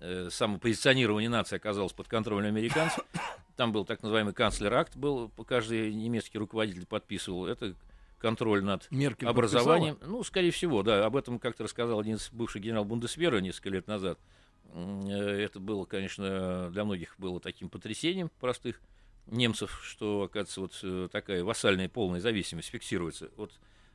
э, 0.00 0.28
самопозиционирования 0.30 1.30
нации 1.30 1.56
оказалось 1.56 1.94
под 1.94 2.06
контролем 2.06 2.48
американцев. 2.48 3.02
Там 3.56 3.72
был 3.72 3.86
так 3.86 4.02
называемый 4.02 4.34
канцлер-акт, 4.34 4.94
был, 4.94 5.30
каждый 5.46 5.94
немецкий 5.94 6.36
руководитель 6.36 6.84
подписывал. 6.84 7.46
Это 7.46 7.74
контроль 8.18 8.62
над 8.62 8.90
Меркель 8.90 9.26
образованием. 9.26 9.98
Ну, 10.02 10.22
скорее 10.24 10.50
всего, 10.50 10.82
да. 10.82 11.04
Об 11.04 11.16
этом 11.16 11.38
как-то 11.38 11.64
рассказал 11.64 12.00
один 12.00 12.18
бывший 12.32 12.60
генерал 12.60 12.84
Бундесвера 12.84 13.38
несколько 13.38 13.70
лет 13.70 13.86
назад. 13.86 14.18
Э, 14.72 15.44
Это 15.44 15.60
было, 15.60 15.84
конечно, 15.84 16.70
для 16.70 16.84
многих 16.84 17.14
было 17.18 17.40
таким 17.40 17.68
потрясением 17.68 18.30
простых 18.40 18.80
немцев, 19.26 19.80
что, 19.82 20.22
оказывается, 20.22 20.60
вот 20.60 20.80
э, 20.82 21.08
такая 21.10 21.44
вассальная 21.44 21.88
полная 21.88 22.20
зависимость 22.20 22.68
фиксируется 22.68 23.30
от 23.36 23.52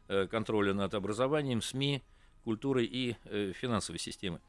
э, 0.08 0.28
контроля 0.28 0.74
над 0.74 0.94
образованием, 0.94 1.62
СМИ, 1.62 2.02
культурой 2.44 2.86
и 2.86 3.16
финансовой 3.54 4.00
системой. 4.00 4.42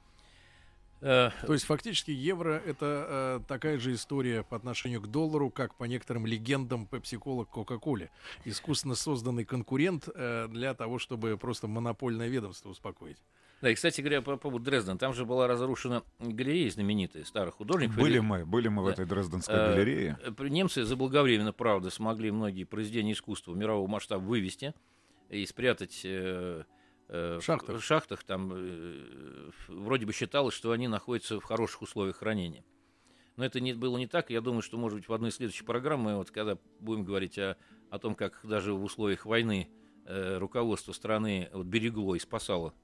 Э, 1.01 1.31
То 1.47 1.53
есть 1.53 1.65
фактически 1.65 2.11
евро 2.11 2.63
это 2.65 3.07
э, 3.09 3.41
такая 3.47 3.79
же 3.79 3.93
история 3.95 4.43
по 4.43 4.57
отношению 4.57 5.01
к 5.01 5.07
доллару, 5.09 5.51
как 5.51 5.75
по 5.75 5.85
некоторым 5.85 6.27
легендам 6.27 6.87
пепси-кола 6.87 7.45
Кока-Коле. 7.45 8.11
Искусственно 8.45 8.95
созданный 8.95 9.45
конкурент 9.45 10.09
э, 10.15 10.49
для 10.49 10.75
того, 10.75 10.99
чтобы 10.99 11.37
просто 11.37 11.67
монопольное 11.69 12.29
ведомство 12.29 12.71
успокоить. 12.71 13.19
Да, 13.61 13.71
и, 13.71 13.75
кстати 13.75 14.01
говоря, 14.03 14.21
по 14.21 14.37
поводу 14.37 14.65
Дрездена, 14.65 14.99
там 14.99 15.15
же 15.15 15.25
была 15.25 15.47
разрушена 15.47 16.03
галерея 16.19 16.71
знаменитая 16.71 17.25
старых 17.25 17.55
художников. 17.55 17.97
Были 17.97 18.19
мы, 18.19 18.45
были 18.45 18.69
мы 18.69 18.83
в 18.83 18.87
этой 18.87 19.07
Дрезденской 19.07 19.55
Э, 19.55 19.75
галерее. 19.75 20.19
Немцы 20.39 20.85
заблаговременно, 20.85 21.53
правда, 21.53 21.91
смогли 21.91 22.31
многие 22.31 22.65
произведения 22.65 23.13
искусства 23.13 23.55
мирового 23.55 23.87
масштаба 23.87 24.23
вывести 24.23 24.75
и 25.31 25.47
спрятать 25.47 26.03
э, 26.05 26.65
В 27.15 27.43
шахтах. 27.43 27.77
в 27.77 27.85
шахтах. 27.85 28.25
Там 28.25 28.53
э, 28.55 29.51
вроде 29.69 30.07
бы 30.07 30.13
считалось, 30.13 30.55
что 30.55 30.73
они 30.73 30.89
находятся 30.89 31.41
в 31.41 31.45
хороших 31.45 31.83
условиях 31.83 32.17
хранения. 32.17 32.65
Но 33.37 33.45
это 33.45 33.61
не, 33.61 33.73
было 33.73 33.99
не 33.99 34.07
так. 34.07 34.31
Я 34.31 34.41
думаю, 34.41 34.63
что, 34.63 34.79
может 34.79 34.99
быть, 34.99 35.09
в 35.09 35.13
одной 35.13 35.31
из 35.31 35.37
следующих 35.37 35.67
программ, 35.67 36.01
мы 36.01 36.17
вот 36.17 36.31
когда 36.31 36.57
будем 36.81 37.05
говорить 37.05 37.39
о, 37.39 37.57
о 37.91 37.99
том, 37.99 38.15
как 38.15 38.41
даже 38.45 38.73
в 38.73 38.85
условиях 38.85 39.27
войны 39.27 39.69
э, 40.07 40.39
руководство 40.39 40.93
страны 40.93 41.49
вот, 41.53 41.67
берегло 41.67 42.15
и 42.15 42.19
спасало 42.19 42.75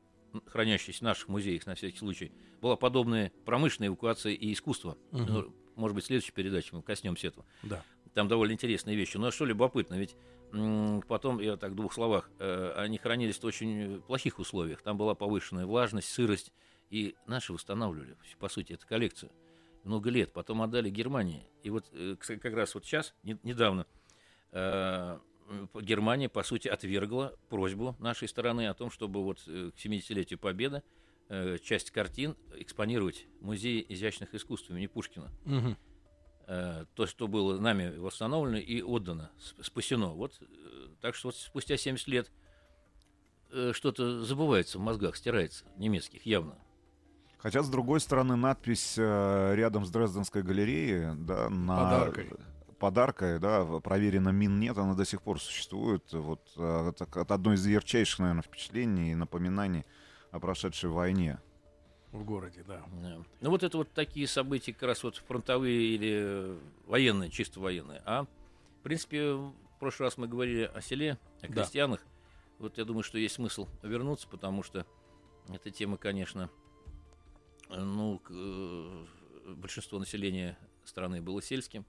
хранящиеся 0.47 1.01
в 1.01 1.03
наших 1.03 1.29
музеях 1.29 1.67
на 1.67 1.75
всякий 1.75 1.99
случай, 1.99 2.33
была 2.61 2.77
подобная 2.77 3.33
промышленная 3.45 3.89
эвакуация 3.89 4.33
и 4.33 4.53
искусство. 4.53 4.97
Ну, 5.11 5.53
может 5.77 5.95
быть, 5.95 6.05
в 6.05 6.07
следующей 6.07 6.33
передаче 6.33 6.71
мы 6.73 6.83
коснемся 6.83 7.29
этого. 7.29 7.47
Да. 7.63 7.83
Там 8.15 8.29
довольно 8.29 8.53
интересные 8.53 8.97
вещи. 8.97 9.17
Но 9.17 9.31
что 9.31 9.45
любопытно, 9.45 9.95
ведь 9.95 10.17
потом, 11.07 11.41
я 11.41 11.57
так 11.57 11.73
в 11.73 11.75
двух 11.75 11.93
словах, 11.93 12.31
э, 12.39 12.73
они 12.77 12.99
хранились 12.99 13.39
в 13.39 13.45
очень 13.45 14.01
плохих 14.03 14.39
условиях. 14.39 14.83
Там 14.83 14.97
была 14.97 15.15
повышенная 15.15 15.67
влажность, 15.67 16.09
сырость, 16.09 16.53
и 16.91 17.15
наши 17.27 17.53
восстанавливали, 17.53 18.17
по 18.39 18.49
сути, 18.49 18.73
эту 18.73 18.87
коллекцию. 18.87 19.31
Много 19.85 20.11
лет. 20.11 20.33
Потом 20.33 20.61
отдали 20.63 20.91
Германии. 20.91 21.47
И 21.63 21.71
вот 21.71 21.87
э, 21.93 22.17
как 22.19 22.53
раз 22.55 22.75
вот 22.75 22.85
сейчас, 22.85 23.15
не- 23.23 23.39
недавно, 23.43 23.87
э, 24.53 25.19
Германия, 25.75 26.29
по 26.29 26.43
сути, 26.43 26.69
отвергла 26.69 27.37
просьбу 27.49 27.97
нашей 27.99 28.29
стороны 28.29 28.69
о 28.69 28.75
том, 28.75 28.91
чтобы 28.91 29.23
вот 29.25 29.41
к 29.41 29.49
70-летию 29.49 30.39
Победы 30.39 30.83
часть 31.63 31.91
картин 31.91 32.37
экспонировать 32.57 33.27
в 33.41 33.47
Музее 33.47 33.85
изящных 33.93 34.35
искусств 34.35 34.71
имени 34.71 34.87
Пушкина 34.87 35.31
Мгм. 35.45 35.77
Э, 36.47 36.85
то, 36.95 37.07
что 37.07 37.29
было 37.29 37.59
нами 37.59 37.97
восстановлено 37.97 38.59
и 38.59 38.83
отдано, 38.83 39.31
сп- 39.39 39.65
спасено. 39.65 40.09
Вот, 40.09 40.41
э, 40.41 40.47
так 41.01 41.15
что 41.15 41.29
вот 41.29 41.37
спустя 41.37 41.77
70 41.77 42.09
лет 42.09 42.31
э, 43.51 43.73
что-то 43.75 44.25
забывается 44.25 44.79
в 44.79 44.81
мозгах, 44.81 45.17
стирается, 45.17 45.65
немецких 45.77 46.27
явно. 46.27 46.57
Хотя, 47.39 47.63
с 47.63 47.71
другой 47.71 48.01
стороны, 48.01 48.37
надпись 48.37 48.99
рядом 48.99 49.87
с 49.87 49.91
Дрезденской 49.91 50.43
галереей, 50.43 51.17
да, 51.17 51.49
на... 51.49 51.77
Подаркой. 51.77 52.31
Подаркой, 52.79 53.39
да, 53.39 53.65
проверено 53.81 54.29
мин 54.29 54.61
нет, 54.61 54.77
она 54.77 54.95
до 54.95 55.07
сих 55.07 55.23
пор 55.23 55.41
существует. 55.41 56.13
Вот 56.13 56.51
это 56.57 57.07
одно 57.35 57.55
из 57.55 57.67
ярчайших, 57.67 58.19
наверное, 58.19 58.43
впечатлений 58.43 59.13
и 59.13 59.15
напоминаний 59.15 59.87
о 60.31 60.39
прошедшей 60.39 60.91
войне. 60.91 61.41
В 62.13 62.25
городе, 62.25 62.65
да. 62.67 62.83
Да. 63.03 63.23
Ну 63.41 63.51
вот 63.51 63.63
это 63.63 63.77
вот 63.79 63.93
такие 63.93 64.27
события 64.27 64.73
как 64.73 64.83
раз 64.83 65.05
вот 65.05 65.17
фронтовые 65.17 65.81
или 65.95 66.11
э, 66.23 66.59
военные, 66.87 67.31
чисто 67.31 67.61
военные. 67.61 68.03
А 68.05 68.25
в 68.25 68.83
принципе 68.83 69.33
в 69.33 69.55
прошлый 69.79 70.09
раз 70.09 70.19
мы 70.19 70.27
говорили 70.27 70.63
о 70.75 70.81
селе, 70.81 71.19
о 71.41 71.47
Да. 71.47 71.53
крестьянах. 71.55 72.05
Вот 72.59 72.79
я 72.79 72.85
думаю, 72.85 73.05
что 73.05 73.17
есть 73.17 73.37
смысл 73.37 73.69
вернуться, 73.83 74.27
потому 74.29 74.63
что 74.65 74.85
эта 75.49 75.71
тема, 75.71 75.97
конечно, 75.99 76.51
ну 77.69 78.21
э, 78.29 79.07
большинство 79.55 79.99
населения 79.99 80.59
страны 80.85 81.23
было 81.23 81.41
сельским, 81.41 81.87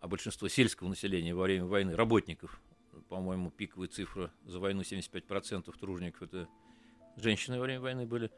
а 0.00 0.08
большинство 0.08 0.48
сельского 0.48 0.88
населения 0.88 1.34
во 1.34 1.42
время 1.42 1.66
войны 1.66 1.94
работников, 1.94 2.58
по-моему, 3.10 3.50
пиковая 3.50 3.88
цифра 3.88 4.32
за 4.46 4.58
войну 4.58 4.80
75% 4.80 5.78
тружеников 5.78 6.22
это 6.22 6.48
женщины 7.16 7.58
во 7.58 7.64
время 7.64 7.80
войны 7.82 8.06
были. 8.06 8.30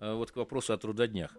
А 0.00 0.14
вот 0.14 0.30
к 0.30 0.36
вопросу 0.36 0.72
о 0.72 0.78
трудоднях. 0.78 1.36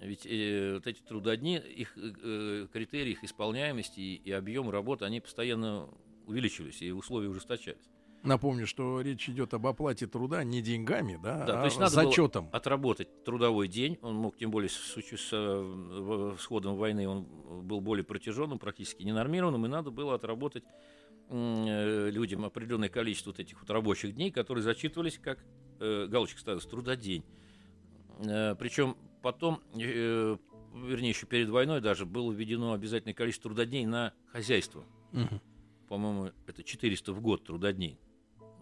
Ведь 0.00 0.26
э, 0.26 0.74
вот 0.74 0.86
эти 0.86 1.00
трудодни, 1.00 1.56
их 1.56 1.96
э, 1.96 2.12
э, 2.22 2.66
критерии 2.72 3.12
их 3.12 3.24
исполняемости 3.24 3.98
и, 3.98 4.14
и 4.16 4.30
объем 4.30 4.70
работы, 4.70 5.04
они 5.04 5.20
постоянно 5.20 5.88
увеличивались, 6.26 6.82
и 6.82 6.92
условия 6.92 7.28
ужесточались. 7.28 7.88
Напомню, 8.22 8.66
что 8.66 9.00
речь 9.00 9.28
идет 9.28 9.54
об 9.54 9.66
оплате 9.66 10.06
труда 10.06 10.42
не 10.42 10.60
деньгами, 10.60 11.18
да, 11.22 11.44
Да, 11.44 11.58
а 11.58 11.60
то 11.60 11.64
есть 11.66 11.78
надо 11.78 11.94
было 11.94 12.04
зачетом. 12.04 12.48
Отработать 12.52 13.24
трудовой 13.24 13.68
день, 13.68 13.98
он 14.02 14.16
мог, 14.16 14.36
тем 14.36 14.50
более 14.50 14.68
с, 14.68 14.74
с, 14.74 15.30
э, 15.32 16.34
с 16.38 16.44
ходом 16.44 16.76
войны, 16.76 17.08
он 17.08 17.24
был 17.62 17.80
более 17.80 18.04
протяженным, 18.04 18.58
практически 18.58 19.04
ненормированным, 19.04 19.64
и 19.66 19.68
надо 19.68 19.90
было 19.90 20.14
отработать 20.14 20.64
э, 21.28 22.10
людям 22.10 22.44
определенное 22.44 22.88
количество 22.88 23.30
вот 23.30 23.38
этих 23.38 23.60
вот 23.60 23.70
рабочих 23.70 24.14
дней, 24.14 24.32
которые 24.32 24.62
зачитывались 24.62 25.18
как 25.18 25.38
э, 25.80 26.06
галочка 26.06 26.40
ставилась 26.40 26.66
трудодень. 26.66 27.24
Э, 28.18 28.54
причем 28.58 28.96
потом, 29.22 29.60
э, 29.74 30.36
вернее, 30.74 31.08
еще 31.10 31.26
перед 31.26 31.48
войной 31.48 31.80
даже 31.80 32.06
было 32.06 32.32
введено 32.32 32.72
обязательное 32.72 33.14
количество 33.14 33.50
трудодней 33.50 33.86
на 33.86 34.12
хозяйство. 34.32 34.84
Мгм. 35.12 35.40
По-моему, 35.88 36.32
это 36.46 36.62
400 36.62 37.12
в 37.12 37.20
год 37.20 37.44
трудодней. 37.44 37.98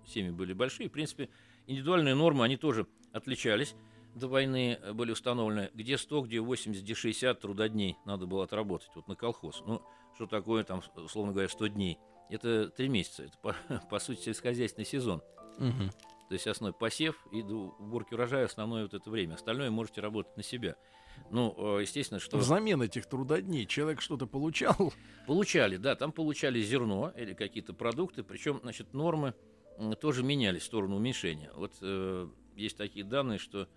Семьи 0.07 0.31
были 0.31 0.53
большие. 0.53 0.89
В 0.89 0.93
принципе, 0.93 1.29
индивидуальные 1.67 2.15
нормы, 2.15 2.45
они 2.45 2.57
тоже 2.57 2.87
отличались. 3.13 3.75
До 4.15 4.29
войны 4.29 4.79
э, 4.81 4.93
были 4.93 5.13
установлены, 5.13 5.71
где 5.75 5.99
100, 5.99 6.23
где 6.23 6.41
80, 6.41 6.83
где 6.83 6.95
60 6.95 7.41
трудодней 7.41 7.97
надо 8.05 8.27
было 8.27 8.45
отработать. 8.45 8.91
Вот 8.95 9.09
на 9.09 9.17
колхоз. 9.17 9.63
Ну, 9.67 9.83
что 10.15 10.27
такое 10.27 10.65
там, 10.65 10.83
условно 10.97 11.33
говоря, 11.33 11.49
100 11.49 11.67
дней? 11.69 11.99
Это 12.31 12.69
3 12.71 12.89
месяца. 12.89 13.25
Это, 13.25 13.39
по, 13.39 13.57
по 13.91 13.99
сути, 13.99 14.21
сельскохозяйственный 14.21 14.87
сезон. 14.87 15.23
Мгм. 15.59 15.91
То 16.29 16.35
есть 16.35 16.47
основной 16.47 16.73
посев 16.73 17.27
и 17.33 17.43
до 17.43 17.75
уборки 17.79 18.15
урожая 18.15 18.47
основное 18.47 18.83
вот 18.83 18.95
это 18.95 19.11
время. 19.11 19.35
Остальное 19.35 19.71
можете 19.71 20.01
работать 20.01 20.37
на 20.37 20.43
себя. 20.43 20.77
Ну, 21.31 21.79
э, 21.79 21.83
естественно, 21.83 22.21
что... 22.21 22.37
Взамен 22.37 22.83
этих 22.83 23.07
трудодней 23.07 23.67
человек 23.67 24.01
что-то 24.01 24.27
получал. 24.27 24.93
Получали, 25.27 25.77
да, 25.77 25.95
там 25.95 26.13
получали 26.13 26.61
зерно 26.61 27.13
или 27.17 27.35
какие-то 27.35 27.75
продукты, 27.75 28.23
причем, 28.23 28.61
значит, 28.63 28.93
нормы 28.93 29.35
тоже 30.01 30.23
менялись 30.23 30.63
в 30.63 30.67
сторону 30.67 30.97
уменьшения. 30.97 31.51
Вот 31.55 31.73
э, 31.81 32.29
есть 32.55 32.77
такие 32.77 33.05
данные, 33.05 33.39
что, 33.39 33.69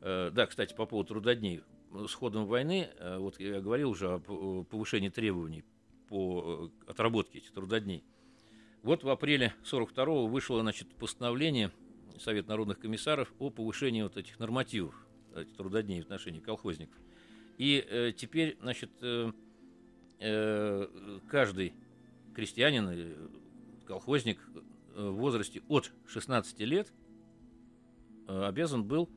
э, 0.00 0.30
да, 0.32 0.46
кстати, 0.46 0.74
по 0.74 0.86
поводу 0.86 1.08
трудодней, 1.08 1.62
с 2.06 2.14
ходом 2.14 2.46
войны, 2.46 2.90
э, 2.98 3.18
вот 3.18 3.40
я 3.40 3.60
говорил 3.60 3.90
уже 3.90 4.08
о 4.14 4.64
повышении 4.64 5.08
требований 5.08 5.64
по 6.08 6.70
э, 6.86 6.90
отработке 6.90 7.38
этих 7.38 7.52
трудодней. 7.52 8.04
Вот 8.82 9.02
в 9.02 9.08
апреле 9.08 9.54
42-го 9.64 10.26
вышло, 10.26 10.60
значит, 10.60 10.94
постановление 10.94 11.72
Совет 12.20 12.48
народных 12.48 12.78
комиссаров 12.78 13.32
о 13.38 13.50
повышении 13.50 14.02
вот 14.02 14.16
этих 14.16 14.38
нормативов 14.38 14.94
трудодней 15.56 16.00
в 16.00 16.04
отношении 16.04 16.40
колхозников. 16.40 16.96
И 17.58 17.84
э, 17.88 18.12
теперь, 18.16 18.56
значит, 18.60 18.90
э, 19.02 19.32
э, 20.20 21.18
каждый 21.28 21.74
крестьянин 22.34 23.14
колхозник 23.86 24.38
э, 24.94 25.08
в 25.08 25.14
возрасте 25.14 25.62
от 25.68 25.92
16 26.06 26.60
лет 26.60 26.92
э, 28.28 28.44
обязан 28.44 28.84
был 28.84 29.08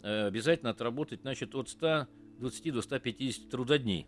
обязательно 0.00 0.70
отработать, 0.70 1.22
значит, 1.22 1.56
от 1.56 1.68
120 1.68 2.72
до 2.72 2.82
150 2.82 3.50
трудодней. 3.50 4.06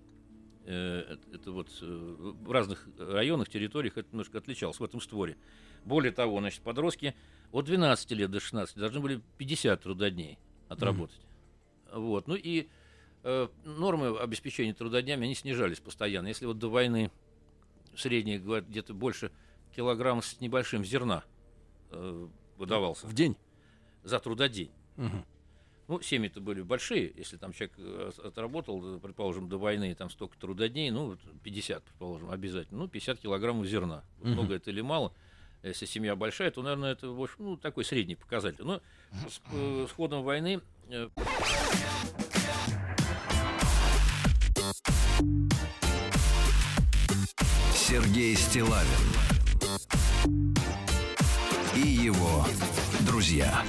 Это- 0.65 1.51
вот 1.51 1.69
в 1.81 2.53
разных 2.53 2.87
районах, 2.97 3.49
территориях 3.49 3.99
это 3.99 4.09
немножко 4.13 4.39
отличалось 4.39 4.79
в 4.79 4.85
этом 4.85 5.01
створе. 5.01 5.37
Более 5.85 6.13
того, 6.13 6.39
значит, 6.39 6.63
подростки 6.63 7.17
от 7.53 7.65
12 7.65 8.11
лет 8.13 8.31
до 8.31 8.41
16 8.41 8.77
должны 8.77 9.01
были 9.01 9.21
50 9.39 9.83
трудодней 9.83 10.39
отработать. 10.69 11.21
Вот. 11.93 12.29
Ну 12.29 12.37
и 12.37 12.69
э, 13.23 13.49
нормы 13.65 14.19
обеспечения 14.19 14.75
трудоднями, 14.75 15.25
они 15.25 15.35
снижались 15.35 15.81
постоянно. 15.81 16.29
Если 16.29 16.47
вот 16.47 16.59
до 16.59 16.71
войны 16.71 17.11
говорят, 17.93 18.69
где-то 18.69 18.95
больше 18.95 19.33
килограмм 19.75 20.23
с 20.23 20.41
небольшим 20.41 20.85
зерна 20.85 21.25
э, 21.91 22.29
выдавался 22.57 23.07
В 23.07 23.15
день. 23.15 23.37
за 24.05 24.19
трудодень. 24.21 24.71
Мгм. 24.97 25.25
Ну, 25.89 26.01
семьи-то 26.01 26.41
были 26.41 26.63
большие, 26.63 27.13
если 27.17 27.37
там 27.37 27.53
человек 27.53 27.75
э, 27.79 28.11
отработал, 28.23 28.97
э, 28.97 29.01
предположим, 29.01 29.49
до 29.49 29.59
войны, 29.59 29.93
там 29.97 30.09
столько 30.09 30.39
трудодней, 30.39 30.91
ну, 30.91 31.07
вот 31.09 31.19
50, 31.43 31.83
предположим, 31.83 32.31
обязательно, 32.31 32.81
ну, 32.81 32.89
50 32.89 33.19
килограммов 33.19 33.67
зерна. 33.67 34.05
Мгм. 34.21 34.33
Много 34.33 34.55
это 34.55 34.71
или 34.71 34.83
мало? 34.83 35.13
Если 35.63 35.85
семья 35.85 36.17
большая, 36.17 36.51
то, 36.51 36.63
наверное, 36.63 36.93
это, 36.93 37.09
общем, 37.09 37.37
ну, 37.39 37.57
такой 37.57 37.85
средний 37.85 38.15
показатель. 38.17 38.65
Но 38.65 38.81
с, 39.29 39.41
э, 39.53 39.87
с 39.89 39.93
ходом 39.93 40.23
войны 40.23 40.61
э, 40.89 41.09
Сергей 47.75 48.37
Стилавин 48.37 48.89
и 51.75 51.81
его 51.81 52.47
друзья 53.01 53.63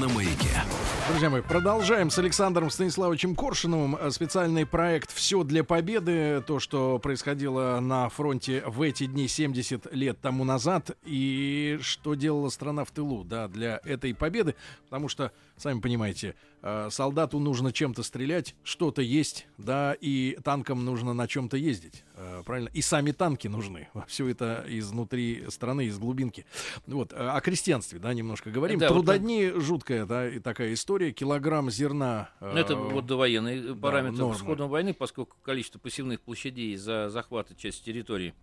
на 0.00 0.08
маяке. 0.08 0.62
Друзья 1.08 1.30
мои, 1.30 1.40
продолжаем 1.40 2.10
с 2.10 2.18
Александром 2.18 2.68
Станиславовичем 2.68 3.34
Коршиновым 3.34 3.96
э, 3.96 4.10
специальный 4.10 4.66
проект 4.66 5.12
«Все 5.12 5.44
для 5.44 5.64
победы». 5.64 6.42
То, 6.46 6.58
что 6.58 6.98
происходило 6.98 7.78
на 7.80 8.08
фронте 8.08 8.62
в 8.66 8.82
эти 8.82 9.06
дни 9.06 9.28
70 9.28 9.94
лет 9.94 10.20
тому 10.20 10.44
назад. 10.44 10.90
И 11.04 11.78
что 11.80 12.14
делала 12.14 12.48
страна 12.48 12.84
в 12.84 12.90
тылу 12.90 13.24
да, 13.24 13.48
для 13.48 13.80
этой 13.84 14.14
победы. 14.14 14.54
Потому 14.84 15.08
что, 15.08 15.32
сами 15.56 15.80
понимаете, 15.80 16.34
э, 16.66 16.90
солдату 16.90 17.38
нужно 17.38 17.72
чем-то 17.72 18.02
стрелять, 18.02 18.54
что-то 18.64 19.02
есть, 19.02 19.46
да, 19.56 19.94
и 20.00 20.36
танкам 20.42 20.84
нужно 20.84 21.14
на 21.14 21.28
чем-то 21.28 21.56
ездить. 21.56 22.02
э, 22.14 22.42
Правильно? 22.44 22.68
И 22.72 22.82
сами 22.82 23.12
танки 23.12 23.48
нужны. 23.48 23.88
Все 24.08 24.28
это 24.28 24.64
изнутри 24.66 25.44
страны, 25.48 25.86
из 25.86 25.98
глубинки. 25.98 26.44
Вот. 26.86 27.12
э, 27.12 27.16
О 27.16 27.40
крестьянстве, 27.40 27.98
да, 27.98 28.12
немножко 28.12 28.50
говорим. 28.50 28.78
Да, 28.78 28.88
вот 28.88 28.94
Трудодни 28.94 29.52
жуткая, 29.56 30.06
да, 30.06 30.28
и 30.28 30.38
такая 30.40 30.72
история. 30.74 31.12
Килограмм 31.12 31.70
зерна. 31.70 32.30
э, 32.40 32.56
это 32.56 32.74
вот 32.76 33.06
довоенный 33.06 33.74
параметр. 33.76 34.18
нормы. 34.18 34.34
С 34.34 34.40
ходом 34.40 34.68
войны, 34.68 34.92
поскольку 34.94 35.36
количество 35.42 35.78
посевных 35.78 36.20
площадей 36.20 36.76
за 36.76 37.08
захваты 37.10 37.54
части 37.54 37.84
территории 37.84 38.34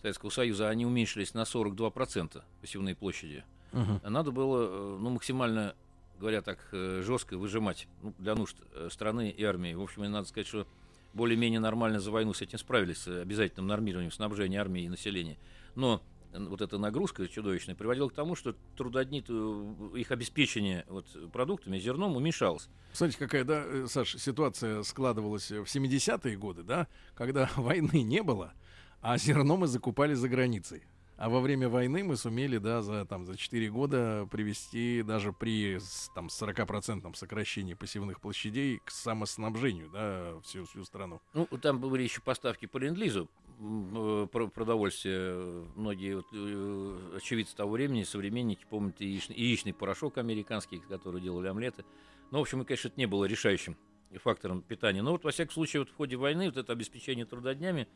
Советского 0.00 0.30
Союза, 0.30 0.68
они 0.68 0.86
уменьшились 0.86 1.34
на 1.34 1.42
42% 1.42 2.42
посевные 2.60 2.94
площади. 2.94 3.44
Мгм. 3.72 4.00
Надо 4.04 4.30
было 4.32 4.98
ну, 4.98 5.10
максимально, 5.10 5.74
говоря 6.18 6.42
так, 6.42 6.58
э, 6.72 7.02
жестко 7.04 7.36
выжимать 7.36 7.88
ну, 8.02 8.14
для 8.18 8.34
нужд 8.34 8.56
э, 8.74 8.88
страны 8.90 9.30
и 9.30 9.42
армии. 9.44 9.74
В 9.74 9.82
общем, 9.82 10.10
надо 10.10 10.26
сказать, 10.28 10.46
что 10.46 10.66
более-менее 11.14 11.60
нормально 11.60 12.00
за 12.00 12.10
войну 12.10 12.32
с 12.32 12.42
этим 12.42 12.58
справились, 12.58 12.98
с 12.98 13.08
обязательным 13.08 13.66
нормированием 13.66 14.12
снабжения 14.12 14.60
армии 14.60 14.84
и 14.84 14.88
населения. 14.88 15.38
Но 15.74 16.02
э, 16.32 16.38
вот 16.38 16.60
эта 16.60 16.78
нагрузка 16.78 17.28
чудовищная 17.28 17.74
приводила 17.74 18.08
к 18.08 18.14
тому, 18.14 18.34
что 18.34 18.54
трудодни, 18.76 19.24
э, 19.26 19.98
их 19.98 20.10
обеспечение 20.10 20.84
вот, 20.88 21.06
продуктами, 21.32 21.78
зерном 21.78 22.16
уменьшалось. 22.16 22.68
Смотрите, 22.92 23.18
какая, 23.18 23.44
да, 23.44 23.62
э, 23.64 23.86
Саш, 23.88 24.16
ситуация 24.16 24.82
складывалась 24.82 25.50
в 25.50 25.64
70-е 25.64 26.36
годы, 26.36 26.62
да, 26.62 26.88
когда 27.14 27.50
войны 27.56 28.02
не 28.02 28.22
было, 28.22 28.54
а 29.00 29.18
зерно 29.18 29.56
мы 29.56 29.66
закупали 29.66 30.14
за 30.14 30.28
границей. 30.28 30.84
А 31.22 31.28
во 31.28 31.38
время 31.38 31.68
войны 31.68 32.02
мы 32.02 32.16
сумели, 32.16 32.58
да, 32.58 32.82
за, 32.82 33.04
там, 33.06 33.26
за 33.26 33.36
4 33.36 33.70
года 33.70 34.26
привести 34.28 35.04
даже 35.04 35.32
при 35.32 35.78
там, 36.16 36.26
40% 36.26 37.14
сокращении 37.14 37.74
посевных 37.74 38.20
площадей 38.20 38.80
к 38.84 38.90
самоснабжению, 38.90 39.88
да, 39.90 40.40
всю, 40.42 40.64
всю 40.64 40.82
страну. 40.82 41.20
Ну, 41.32 41.46
там 41.62 41.78
были 41.78 42.02
еще 42.02 42.22
поставки 42.22 42.66
по 42.66 42.78
ленд-лизу 42.78 43.30
э, 43.60 44.26
про- 44.32 44.48
продовольствия. 44.48 45.64
Многие 45.76 46.16
вот, 46.16 46.26
э, 46.32 47.16
очевидцы 47.18 47.54
того 47.54 47.70
времени, 47.70 48.02
современники, 48.02 48.66
помнят 48.68 49.00
яичный, 49.00 49.36
яичный 49.36 49.72
порошок 49.72 50.18
американский, 50.18 50.80
который 50.80 51.20
делали 51.20 51.46
омлеты. 51.46 51.84
Ну, 52.32 52.38
в 52.38 52.40
общем, 52.40 52.62
и, 52.62 52.64
конечно, 52.64 52.88
это 52.88 52.98
не 52.98 53.06
было 53.06 53.26
решающим 53.26 53.76
фактором 54.24 54.60
питания. 54.60 55.02
Но 55.02 55.12
вот, 55.12 55.22
во 55.22 55.30
всяком 55.30 55.54
случае, 55.54 55.82
вот 55.82 55.90
в 55.90 55.94
ходе 55.94 56.16
войны 56.16 56.46
вот 56.46 56.56
это 56.56 56.72
обеспечение 56.72 57.26
трудоднями 57.26 57.86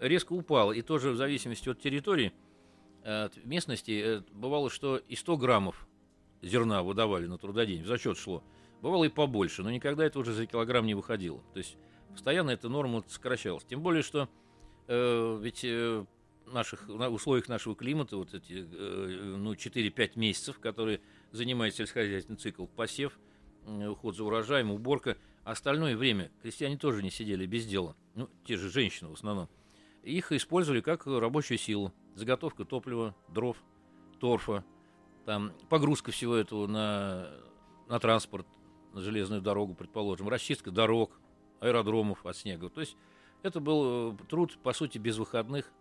резко 0.00 0.32
упало. 0.32 0.72
И 0.72 0.82
тоже 0.82 1.12
в 1.12 1.16
зависимости 1.16 1.68
от 1.68 1.80
территории, 1.80 2.32
местности, 3.44 4.02
э, 4.04 4.22
бывало, 4.32 4.70
что 4.70 4.96
и 4.96 5.16
100 5.16 5.36
граммов 5.36 5.86
зерна 6.42 6.82
выдавали 6.82 7.26
на 7.26 7.38
трудодень, 7.38 7.82
в 7.82 7.86
зачет 7.86 8.18
шло. 8.18 8.42
Бывало 8.80 9.04
и 9.04 9.08
побольше, 9.08 9.62
но 9.62 9.70
никогда 9.70 10.04
это 10.04 10.18
уже 10.18 10.32
за 10.32 10.46
килограмм 10.46 10.86
не 10.86 10.94
выходило. 10.94 11.40
То 11.52 11.58
есть 11.58 11.76
постоянно 12.10 12.50
эта 12.50 12.68
норма 12.68 13.04
сокращалась. 13.08 13.64
Тем 13.64 13.80
более, 13.80 14.02
что 14.02 14.28
э, 14.88 15.38
ведь 15.40 15.64
э, 15.64 16.04
наших, 16.46 16.88
на 16.88 17.08
условиях 17.08 17.48
нашего 17.48 17.74
климата, 17.74 18.16
вот 18.16 18.34
эти 18.34 18.66
э, 18.70 19.36
ну, 19.36 19.52
4-5 19.54 20.12
месяцев, 20.16 20.58
которые 20.58 21.00
занимает 21.30 21.74
сельскохозяйственный 21.74 22.38
цикл, 22.38 22.66
посев, 22.66 23.18
э, 23.66 23.86
уход 23.86 24.16
за 24.16 24.24
урожаем, 24.24 24.70
уборка, 24.70 25.16
остальное 25.44 25.96
время 25.96 26.30
крестьяне 26.42 26.76
тоже 26.76 27.02
не 27.02 27.10
сидели 27.10 27.46
без 27.46 27.66
дела. 27.66 27.96
Ну, 28.14 28.28
те 28.44 28.56
же 28.56 28.70
женщины 28.70 29.10
в 29.10 29.14
основном. 29.14 29.48
Их 30.02 30.32
использовали 30.32 30.80
как 30.80 31.06
рабочую 31.06 31.58
силу. 31.58 31.92
Заготовка 32.14 32.64
топлива, 32.64 33.14
дров, 33.28 33.56
торфа, 34.20 34.64
там, 35.24 35.52
погрузка 35.68 36.10
всего 36.10 36.34
этого 36.36 36.66
на, 36.66 37.30
на 37.88 37.98
транспорт, 37.98 38.46
на 38.92 39.00
железную 39.00 39.40
дорогу, 39.40 39.74
предположим, 39.74 40.28
расчистка 40.28 40.70
дорог, 40.70 41.18
аэродромов 41.60 42.26
от 42.26 42.36
снега. 42.36 42.68
То 42.68 42.80
есть 42.80 42.96
это 43.42 43.60
был 43.60 44.12
э, 44.12 44.16
труд, 44.28 44.58
по 44.62 44.72
сути, 44.72 44.98
без 44.98 45.16
выходных, 45.16 45.72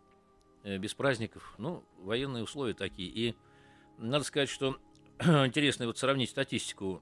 э, 0.63 0.77
без 0.77 0.93
праздников. 0.93 1.55
Ну, 1.57 1.83
военные 1.99 2.43
условия 2.43 2.73
такие. 2.73 3.09
И 3.09 3.35
надо 3.97 4.23
сказать, 4.23 4.49
что 4.49 4.77
интересно 5.19 5.87
вот 5.87 5.97
сравнить 5.97 6.29
статистику. 6.29 7.01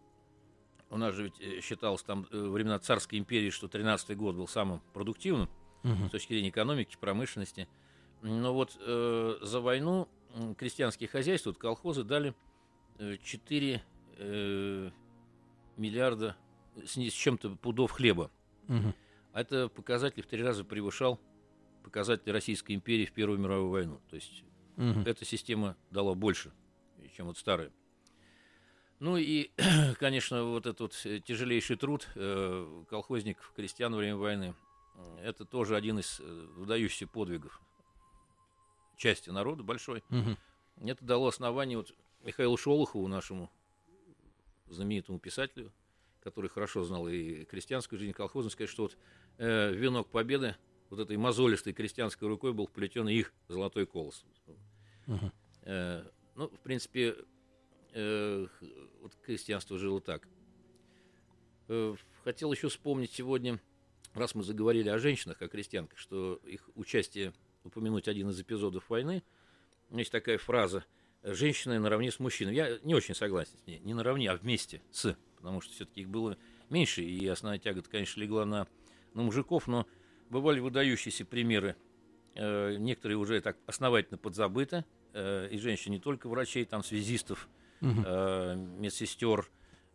У 0.90 0.98
нас 0.98 1.14
же 1.14 1.26
ведь 1.26 1.40
э, 1.40 1.62
считалось 1.62 2.04
там 2.04 2.26
времена 2.32 2.80
царской 2.80 3.20
империи, 3.20 3.50
что 3.50 3.68
13-й 3.68 4.16
год 4.16 4.36
был 4.36 4.48
самым 4.48 4.82
продуктивным 4.94 5.50
с 5.84 6.10
точки 6.10 6.34
зрения 6.34 6.50
экономики, 6.50 6.98
промышленности. 7.00 7.70
Но 8.22 8.54
вот 8.54 8.78
э, 8.80 9.38
за 9.42 9.62
войну 9.62 10.08
крестьянские 10.58 11.08
хозяйства, 11.08 11.52
вот 11.52 11.58
колхозы 11.58 12.04
дали 12.04 12.36
э, 12.98 13.18
4 13.24 13.84
э, 14.18 14.90
миллиарда 15.78 16.36
с, 16.86 16.96
с 16.96 17.14
чем-то 17.14 17.52
пудов 17.56 17.92
хлеба. 17.92 18.32
А 19.32 19.42
это 19.42 19.70
показатель 19.70 20.22
в 20.22 20.28
три 20.28 20.44
раза 20.44 20.64
превышал 20.64 21.20
показатель 21.84 22.32
Российской 22.32 22.74
империи 22.74 23.06
в 23.06 23.14
Первую 23.14 23.40
мировую 23.40 23.70
войну. 23.70 24.02
То 24.10 24.16
есть 24.16 24.44
Мгм. 24.76 25.02
эта 25.02 25.26
система 25.26 25.76
дала 25.92 26.14
больше, 26.14 26.52
чем 27.16 27.28
вот 27.28 27.38
старая. 27.38 27.72
Ну 29.00 29.18
и, 29.18 29.52
конечно, 30.00 30.44
вот 30.44 30.66
этот 30.66 30.80
вот 30.80 31.02
э, 31.06 31.20
тяжелейший 31.20 31.78
труд 31.78 32.08
э, 32.16 32.84
колхозников, 32.90 33.52
крестьян 33.56 33.94
во 33.94 34.00
время 34.00 34.18
войны, 34.18 34.56
э, 34.96 35.20
это 35.24 35.46
тоже 35.46 35.76
один 35.76 36.00
из 36.00 36.20
э, 36.20 36.24
выдающихся 36.58 37.08
подвигов 37.08 37.62
части 39.00 39.30
народа 39.30 39.64
большой. 39.64 40.04
Мгм. 40.10 40.38
Это 40.82 41.04
дало 41.04 41.28
основание 41.28 41.78
вот 41.78 41.96
Михаилу 42.22 42.58
Шолохову, 42.58 43.08
нашему 43.08 43.50
знаменитому 44.68 45.20
писателю, 45.20 45.72
который 46.22 46.50
хорошо 46.50 46.84
знал 46.84 47.08
и 47.08 47.46
крестьянскую 47.46 47.98
жизнь, 47.98 48.12
и 48.12 48.14
колхозную, 48.14 48.52
сказать, 48.52 48.70
что 48.70 48.84
вот 48.84 48.98
э, 49.38 49.74
венок 49.74 50.10
победы 50.10 50.56
вот 50.90 51.00
этой 51.00 51.18
мозолистой 51.18 51.74
крестьянской 51.74 52.28
рукой 52.28 52.54
был 52.54 52.68
вплетен 52.68 53.08
их 53.08 53.34
золотой 53.48 53.86
колос. 53.86 54.26
Мгм. 55.08 55.32
Э, 55.64 56.04
ну, 56.36 56.50
в 56.50 56.60
принципе, 56.60 57.16
э, 57.94 58.48
вот 59.02 59.16
крестьянство 59.24 59.78
жило 59.78 60.02
так. 60.02 60.28
Э, 61.68 61.96
хотел 62.24 62.52
еще 62.52 62.70
вспомнить 62.70 63.12
сегодня, 63.12 63.60
раз 64.14 64.36
мы 64.36 64.44
заговорили 64.44 64.90
о 64.90 65.00
женщинах, 65.00 65.42
о 65.42 65.48
крестьянках, 65.48 65.98
что 65.98 66.40
их 66.44 66.70
участие, 66.76 67.34
упомянуть 67.64 68.08
один 68.08 68.30
из 68.30 68.40
эпизодов 68.40 68.90
войны, 68.90 69.24
есть 69.92 70.12
такая 70.12 70.38
фраза 70.38 70.86
«женщины 71.24 71.80
наравне 71.80 72.12
с 72.12 72.20
мужчиной». 72.20 72.56
Я 72.56 72.80
не 72.84 72.94
очень 72.94 73.16
согласен 73.16 73.58
с 73.64 73.68
ней. 73.68 73.80
Не 73.80 73.94
наравне, 73.94 74.30
а 74.30 74.36
вместе 74.36 74.82
с. 74.92 75.16
Потому 75.38 75.62
что 75.62 75.74
все-таки 75.74 76.02
их 76.02 76.10
было 76.10 76.38
меньше, 76.70 77.02
и 77.02 77.26
основная 77.28 77.60
тяга, 77.60 77.82
конечно, 77.82 78.20
легла 78.22 78.46
на, 78.46 78.68
на 79.14 79.24
мужиков, 79.24 79.68
но 79.68 79.88
бывали 80.30 80.60
выдающиеся 80.60 81.26
примеры. 81.26 81.76
Э, 82.36 82.76
некоторые 82.78 83.18
уже 83.18 83.42
так 83.42 83.58
основательно 83.66 84.18
подзабыты. 84.18 84.86
Э, 85.14 85.48
и 85.50 85.58
женщин 85.58 85.92
не 85.92 86.00
только 86.00 86.28
врачей, 86.30 86.66
там 86.66 86.84
связистов, 86.84 87.50
э, 87.82 88.56
медсестер 88.56 89.50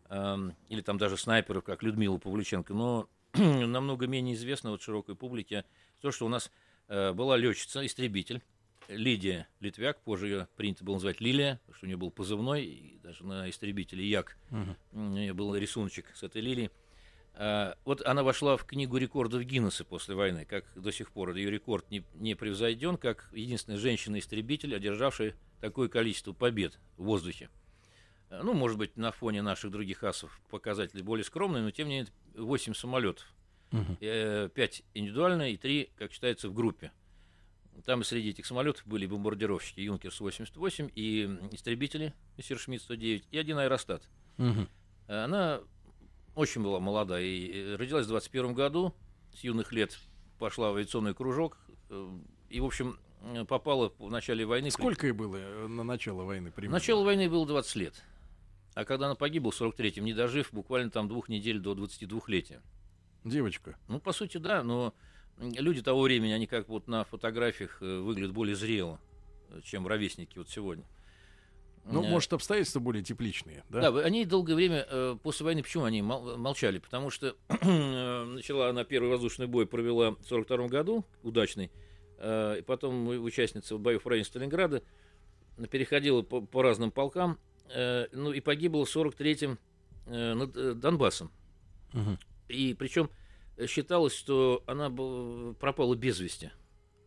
эм, 0.08 0.54
или 0.68 0.80
там 0.80 0.98
даже 0.98 1.16
снайперов, 1.16 1.64
как 1.64 1.82
Людмила 1.82 2.18
Павлюченко, 2.18 2.72
но 2.72 3.08
намного 3.34 4.06
менее 4.06 4.34
известно 4.34 4.70
вот 4.70 4.82
широкой 4.82 5.14
публике 5.14 5.64
то, 6.00 6.10
что 6.10 6.26
у 6.26 6.28
нас 6.28 6.50
была 6.88 7.36
летчица, 7.36 7.84
истребитель, 7.84 8.42
Лидия 8.88 9.48
Литвяк, 9.60 10.00
позже 10.02 10.28
ее 10.28 10.48
принято 10.56 10.84
было 10.84 10.94
называть 10.94 11.20
Лилия, 11.20 11.58
потому 11.62 11.74
что 11.76 11.86
у 11.86 11.88
нее 11.88 11.96
был 11.96 12.10
позывной, 12.10 12.64
и 12.64 12.98
даже 13.02 13.24
на 13.24 13.48
истребителе 13.48 14.06
Як 14.06 14.36
Мгм. 14.50 14.76
у 14.92 14.98
нее 15.00 15.32
был 15.32 15.54
рисуночек 15.56 16.06
с 16.14 16.22
этой 16.22 16.42
лилией. 16.42 16.70
А, 17.36 17.76
Вот 17.84 18.02
она 18.06 18.22
вошла 18.22 18.56
в 18.58 18.64
книгу 18.64 18.96
рекордов 18.98 19.42
Гиннесса 19.42 19.84
после 19.84 20.14
войны, 20.14 20.44
как 20.44 20.66
до 20.76 20.92
сих 20.92 21.10
пор 21.12 21.34
ее 21.34 21.50
рекорд 21.50 21.90
не, 21.90 22.04
не 22.14 22.34
превзойден, 22.34 22.96
как 22.98 23.30
единственная 23.32 23.78
женщина-истребитель, 23.78 24.76
одержавшая 24.76 25.34
такое 25.60 25.88
количество 25.88 26.32
побед 26.34 26.78
в 26.98 27.04
воздухе. 27.04 27.48
А, 28.28 28.42
Ну, 28.42 28.52
может 28.52 28.76
быть, 28.76 28.96
на 28.98 29.10
фоне 29.12 29.40
наших 29.40 29.70
других 29.70 30.04
асов 30.04 30.38
показатели 30.50 31.00
более 31.00 31.24
скромные, 31.24 31.62
но 31.62 31.70
тем 31.70 31.88
не 31.88 32.00
менее 32.00 32.12
8 32.34 32.74
самолетов. 32.74 33.26
Мгм. 33.70 33.96
5 33.96 34.82
индивидуально 34.94 35.50
и 35.50 35.56
3, 35.56 35.90
как 35.96 36.12
считается, 36.12 36.48
в 36.48 36.54
группе. 36.54 36.92
Там 37.84 38.02
и 38.02 38.04
среди 38.04 38.30
этих 38.30 38.46
самолетов 38.46 38.86
были 38.86 39.06
бомбардировщики 39.06 39.80
Юнкерс-88 39.80 40.92
и 40.94 41.24
истребители 41.52 42.14
Мессершмитт-109 42.36 43.24
и 43.30 43.38
один 43.38 43.58
аэростат. 43.58 44.08
Мгм. 44.36 44.68
Она 45.08 45.60
очень 46.34 46.62
была 46.62 46.80
молода 46.80 47.20
и 47.20 47.50
э, 47.52 47.76
родилась 47.76 48.06
в 48.06 48.08
21 48.08 48.54
году, 48.54 48.94
с 49.34 49.44
юных 49.44 49.72
лет 49.72 49.98
пошла 50.38 50.72
в 50.72 50.76
авиационный 50.76 51.14
кружок 51.14 51.58
э, 51.90 52.10
и, 52.48 52.60
в 52.60 52.64
общем, 52.64 52.98
попала 53.48 53.92
в 53.98 54.10
начале 54.10 54.44
войны. 54.44 54.70
Сколько 54.70 55.06
ей 55.06 55.12
было 55.12 55.36
на 55.68 55.82
начало 55.82 56.24
войны 56.24 56.50
примерно? 56.50 56.76
Начало 56.76 57.04
войны 57.04 57.28
было 57.28 57.46
20 57.46 57.76
лет. 57.76 58.02
А 58.74 58.84
когда 58.84 59.06
она 59.06 59.14
погибла 59.14 59.50
в 59.50 59.60
43-м, 59.60 60.04
не 60.04 60.12
дожив 60.12 60.52
буквально 60.52 60.90
там 60.90 61.08
двух 61.08 61.28
недель 61.28 61.60
до 61.60 61.72
22-летия. 61.74 62.60
Девочка. 63.24 63.76
Ну, 63.88 64.00
по 64.00 64.12
сути, 64.12 64.36
да, 64.36 64.62
но 64.62 64.94
люди 65.38 65.82
того 65.82 66.02
времени, 66.02 66.32
они 66.32 66.46
как 66.46 66.68
вот 66.68 66.88
на 66.88 67.04
фотографиях 67.04 67.78
э, 67.80 67.98
выглядят 68.00 68.32
более 68.32 68.54
зрело, 68.54 69.00
э, 69.48 69.60
чем 69.64 69.86
ровесники 69.86 70.36
вот 70.38 70.50
сегодня. 70.50 70.84
Ну, 71.86 72.02
Э, 72.04 72.08
может, 72.10 72.32
обстоятельства 72.34 72.80
более 72.80 73.02
тепличные, 73.02 73.64
да? 73.70 73.90
Да, 73.90 74.00
они 74.00 74.24
долгое 74.26 74.54
время 74.54 75.16
после 75.22 75.44
войны, 75.44 75.62
почему 75.62 75.84
они 75.84 76.02
мол- 76.02 76.36
молчали? 76.36 76.78
Потому 76.78 77.08
что 77.10 77.34
начала 77.48 78.68
она 78.68 78.84
первый 78.84 79.08
воздушный 79.10 79.46
бой, 79.46 79.66
провела 79.66 80.12
в 80.12 80.24
42 80.24 80.68
году, 80.68 81.04
удачный, 81.22 81.70
и 82.22 82.64
потом 82.66 83.08
участница 83.08 83.76
боев 83.76 84.04
в 84.04 84.08
районе 84.08 84.24
Сталинграда 84.24 84.82
переходила 85.70 86.22
по, 86.22 86.40
по 86.40 86.62
разным 86.62 86.90
полкам, 86.90 87.38
ну 87.74 88.32
и 88.32 88.40
погибла 88.40 88.84
в 88.84 88.96
43-м 88.96 89.58
э, 90.06 90.34
над 90.34 90.78
Донбассом. 90.80 91.30
Мгм. 91.92 92.18
И 92.48 92.74
причем 92.74 93.10
э, 93.56 93.66
считалось, 93.66 94.14
что 94.14 94.62
она 94.66 94.90
пропала 95.58 95.94
без 95.94 96.18
вести. 96.20 96.50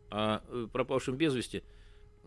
А 0.09 0.41
э, 0.49 0.67
пропавшим 0.71 1.15
без 1.17 1.33
вести, 1.35 1.63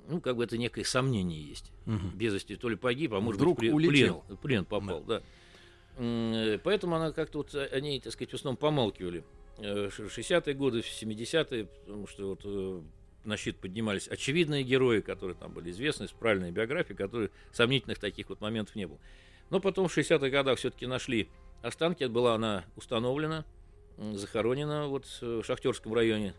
ну, 0.08 0.20
как 0.20 0.36
бы 0.36 0.44
это 0.44 0.58
некое 0.58 0.84
сомнение 0.84 1.40
есть. 1.42 1.72
Мгм. 1.86 2.10
Без 2.16 2.34
вести 2.34 2.56
то 2.56 2.68
ли 2.68 2.76
погиб, 2.76 3.14
а 3.14 3.20
может 3.20 3.40
Вдруг 3.40 3.58
быть, 3.60 3.72
улетел. 3.72 4.22
плен, 4.26 4.36
плен 4.38 4.64
попал, 4.64 5.02
да. 5.04 5.22
М, 5.98 6.32
э, 6.32 6.58
Поэтому 6.62 6.96
она 6.96 7.12
как-то 7.12 7.38
вот 7.38 7.54
о 7.54 7.64
о 7.64 7.80
ней, 7.80 8.00
так 8.00 8.12
сказать, 8.12 8.30
в 8.32 8.34
основном 8.34 8.56
помалкивали. 8.56 9.24
Э, 9.58 9.90
ш- 9.90 10.04
60-е 10.08 10.54
годы, 10.54 10.80
70-е, 10.80 11.64
потому 11.66 12.06
что 12.06 12.28
вот 12.30 12.84
на 13.24 13.36
щит 13.36 13.56
поднимались 13.58 14.08
очевидные 14.08 14.62
герои, 14.62 15.00
которые 15.00 15.36
там 15.36 15.52
были 15.52 15.70
известны, 15.70 16.08
с 16.08 16.12
правильной 16.12 16.52
биографией, 16.52 16.96
которые 16.96 17.30
сомнительных 17.52 17.98
таких 17.98 18.30
вот 18.30 18.40
моментов 18.40 18.74
не 18.76 18.86
было. 18.86 18.98
Но 19.50 19.60
потом 19.60 19.88
в 19.88 19.96
60-х 19.98 20.30
годах 20.30 20.58
все-таки 20.58 20.86
нашли 20.86 21.28
останки, 21.62 22.04
была 22.04 22.34
она 22.34 22.64
установлена, 22.76 23.44
захоронена 23.98 24.88
вот 24.88 25.06
э, 25.20 25.40
в 25.42 25.44
Шахтерском 25.44 25.92
районе 25.94 26.34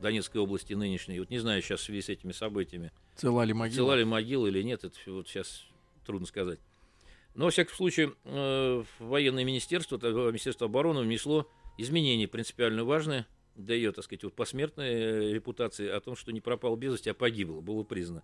Донецкой 0.00 0.40
области 0.40 0.72
нынешней. 0.74 1.18
Вот 1.20 1.28
не 1.30 1.38
знаю 1.38 1.60
сейчас 1.60 1.80
в 1.80 1.84
связи 1.84 2.02
с 2.02 2.08
этими 2.08 2.32
событиями, 2.32 2.92
Цела 3.16 3.42
ли 3.42 3.52
могила? 3.52 3.76
цела 3.76 3.94
ли 3.96 4.04
могила 4.04 4.46
или 4.46 4.62
нет, 4.62 4.84
это 4.84 4.96
вот 5.06 5.28
сейчас 5.28 5.64
трудно 6.06 6.26
сказать. 6.26 6.60
Но, 7.34 7.46
во 7.46 7.50
всяком 7.50 7.74
случае, 7.74 8.14
э, 8.24 8.84
военное 9.00 9.44
министерство, 9.44 9.98
то- 9.98 10.10
Министерство 10.30 10.66
обороны 10.66 11.00
внесло 11.00 11.46
изменения 11.76 12.26
принципиально 12.26 12.84
важные 12.84 13.26
для 13.54 13.74
ее, 13.74 13.92
так 13.92 14.04
сказать, 14.04 14.24
вот 14.24 14.34
посмертной 14.34 14.88
э, 14.88 15.32
репутации 15.32 15.88
о 15.88 16.00
том, 16.00 16.16
что 16.16 16.32
не 16.32 16.40
пропал 16.40 16.76
без 16.76 16.94
вести, 16.94 17.10
а 17.10 17.14
погибло, 17.14 17.60
было 17.60 17.82
признано. 17.82 18.22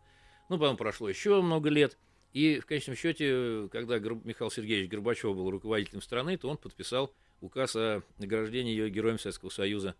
Ну, 0.49 0.59
потом 0.59 0.77
прошло 0.77 1.09
еще 1.09 1.43
много 1.43 1.69
лет, 1.71 1.99
и 2.35 2.59
в 2.59 2.67
конечном 2.67 2.97
счете, 2.97 3.69
когда 3.71 4.01
Михаил 4.01 4.51
Сергеевич 4.51 4.91
Горбачев 4.91 5.35
был 5.37 5.49
руководителем 5.51 6.03
страны, 6.03 6.37
то 6.37 6.49
он 6.51 6.57
подписал 6.57 7.15
указ 7.41 7.77
о 7.77 8.03
награждении 8.19 8.73
ее 8.73 8.91
Героем 8.91 9.21
Советского 9.21 9.51
Союза 9.51 9.95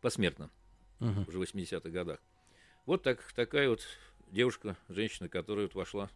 посмертно 0.00 0.50
Мгм. 0.98 1.26
уже 1.28 1.38
в 1.38 1.42
80-х 1.42 1.88
годах. 1.90 2.18
Вот 2.86 3.04
так, 3.04 3.22
такая 3.34 3.68
вот 3.68 3.86
девушка, 4.32 4.76
женщина, 4.88 5.28
которая 5.28 5.66
вот 5.66 5.74
вошла 5.76 6.10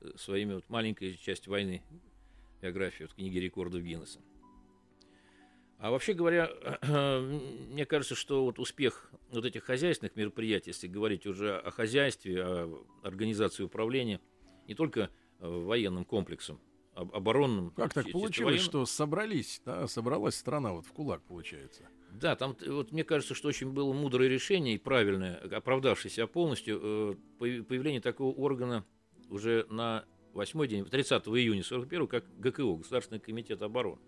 э, 0.00 0.12
своими 0.16 0.54
вот 0.54 0.68
маленькой 0.68 1.16
часть 1.16 1.48
войны 1.48 1.82
биографию 2.62 3.08
вот, 3.08 3.16
книги 3.16 3.38
рекордов 3.38 3.82
Гиннесса. 3.82 4.20
А 5.78 5.90
вообще 5.90 6.12
говоря, 6.12 6.50
мне 7.72 7.84
кажется, 7.84 8.14
что 8.14 8.44
вот 8.44 8.60
успех 8.60 9.10
вот 9.30 9.44
этих 9.44 9.64
хозяйственных 9.64 10.14
мероприятий, 10.14 10.70
если 10.70 10.86
говорить 10.86 11.26
уже 11.26 11.56
о 11.56 11.70
хозяйстве, 11.72 12.44
о 12.44 12.84
организации 13.02 13.64
управления, 13.64 14.20
не 14.70 14.74
только 14.76 15.10
э, 15.40 15.46
военным 15.48 16.04
комплексом, 16.04 16.60
об- 16.94 17.14
оборонным. 17.14 17.70
Как 17.72 17.92
так 17.92 18.10
получилось, 18.10 18.52
военным. 18.52 18.64
что 18.64 18.86
собрались, 18.86 19.60
да, 19.66 19.86
собралась 19.88 20.36
страна 20.36 20.72
вот 20.72 20.86
в 20.86 20.92
кулак, 20.92 21.22
получается? 21.22 21.82
Да, 22.12 22.36
там 22.36 22.56
вот 22.66 22.92
мне 22.92 23.02
кажется, 23.04 23.34
что 23.34 23.48
очень 23.48 23.70
было 23.72 23.92
мудрое 23.92 24.28
решение 24.28 24.74
и 24.76 24.78
правильное, 24.78 25.36
оправдавшееся 25.38 26.26
полностью, 26.28 26.80
э, 26.82 27.14
появ- 27.38 27.64
появление 27.64 28.00
такого 28.00 28.32
органа 28.34 28.84
уже 29.28 29.66
на 29.70 30.04
8 30.34 30.66
день, 30.68 30.84
30 30.84 31.26
июня 31.36 31.64
41 31.64 32.06
как 32.06 32.24
ГКО, 32.38 32.76
Государственный 32.76 33.20
комитет 33.20 33.62
обороны. 33.62 34.00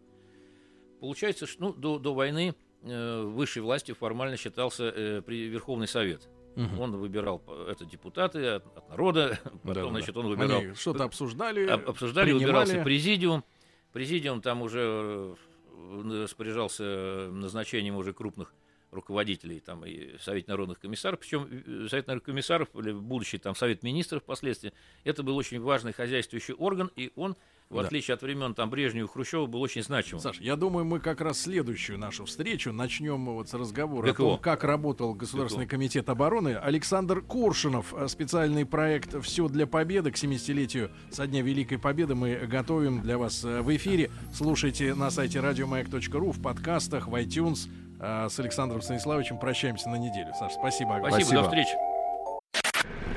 Получается, 1.01 1.46
что 1.46 1.61
ну, 1.61 1.72
до, 1.72 1.98
до 1.98 2.14
войны 2.14 2.55
э, 2.83 3.22
высшей 3.22 3.62
властью 3.62 3.96
формально 3.96 4.37
считался 4.37 4.93
э, 4.95 5.22
Верховный 5.26 5.89
Совет. 5.89 6.28
Мгм. 6.57 6.80
Он 6.80 6.96
выбирал 6.96 7.42
это 7.68 7.84
депутаты 7.84 8.46
от, 8.46 8.66
от 8.76 8.88
народа, 8.90 9.38
потом, 9.44 9.61
Да-да-да. 9.64 9.88
значит, 9.90 10.16
он 10.16 10.26
выбирал 10.26 10.61
Они 10.61 10.74
что-то 10.74 11.05
обсуждали, 11.05 11.66
об- 11.66 11.88
обсуждали, 11.88 12.26
принимали. 12.26 12.44
выбирался 12.44 12.82
президиум. 12.82 13.44
Президиум 13.92 14.40
там 14.40 14.62
уже 14.62 14.80
э, 14.80 16.22
распоряжался 16.22 17.28
назначением 17.30 17.96
уже 17.96 18.12
крупных 18.12 18.55
руководителей 18.90 19.61
там, 19.61 19.86
и 19.86 20.18
Совет 20.18 20.48
народных 20.48 20.78
комиссаров, 20.78 21.20
причем 21.20 21.48
э, 21.50 21.88
Совет 21.88 22.07
народных 22.07 22.24
комиссаров, 22.26 22.68
или 22.74 22.92
будущий 22.92 23.38
там 23.38 23.55
Совет 23.55 23.82
министров 23.82 24.22
впоследствии, 24.22 24.72
это 25.05 25.22
был 25.22 25.36
очень 25.36 25.61
важный 25.61 25.92
хозяйствующий 25.94 26.55
орган, 26.55 26.90
и 26.96 27.11
он 27.16 27.36
в 27.73 27.81
Да. 27.81 27.87
отличие 27.87 28.14
от 28.14 28.23
времен 28.23 28.55
там 28.55 28.70
Брежнева 28.70 29.07
и 29.07 29.09
Хрущева, 29.09 29.47
был 29.47 29.61
очень 29.62 29.83
значимым. 29.83 30.20
Саш, 30.23 30.41
я 30.41 30.57
думаю, 30.57 30.85
мы 30.85 31.01
как 31.01 31.20
раз 31.20 31.41
следующую 31.41 31.99
нашу 31.99 32.27
встречу 32.27 32.73
начнем 32.73 33.25
вот 33.27 33.49
с 33.49 33.55
разговора 33.55 34.07
о 34.09 34.12
ГКО. 34.12 34.23
том, 34.23 34.39
как 34.39 34.62
работал 34.64 35.14
Государственный 35.14 35.66
комитет 35.66 36.09
обороны. 36.09 36.55
Александр 36.55 37.23
Куршинов, 37.23 37.93
э, 37.95 38.07
специальный 38.09 38.64
проект 38.66 39.23
«Все 39.25 39.49
для 39.49 39.66
победы» 39.66 40.11
к 40.12 40.16
70-летию 40.16 40.91
со 41.11 41.27
дня 41.27 41.43
Великой 41.43 41.79
Победы 41.79 42.14
мы 42.14 42.35
готовим 42.47 43.01
для 43.03 43.18
вас 43.18 43.45
э, 43.45 43.62
в 43.62 43.75
эфире. 43.75 44.11
Слушайте 44.35 44.95
на 44.95 45.11
сайте 45.11 45.41
радиомаяк.ру, 45.41 46.31
в 46.33 46.41
подкастах, 46.43 47.09
в 47.09 47.14
iTunes. 47.14 47.68
Э, 48.01 48.29
С 48.29 48.39
Александром 48.39 48.83
Станиславовичем 48.83 49.39
прощаемся 49.39 49.89
на 49.89 49.97
неделю. 49.97 50.33
Саш, 50.39 50.53
спасибо 50.53 50.97
огромное. 50.97 51.20
Спасибо, 51.25 51.41
Спасибо. 51.41 51.43
до 51.43 51.49
встречи. 51.49 51.93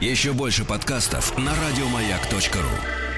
Еще 0.02 0.34
больше 0.34 0.66
подкастов 0.66 1.38
на 1.38 1.52
радиомаяк.ру. 1.56 3.15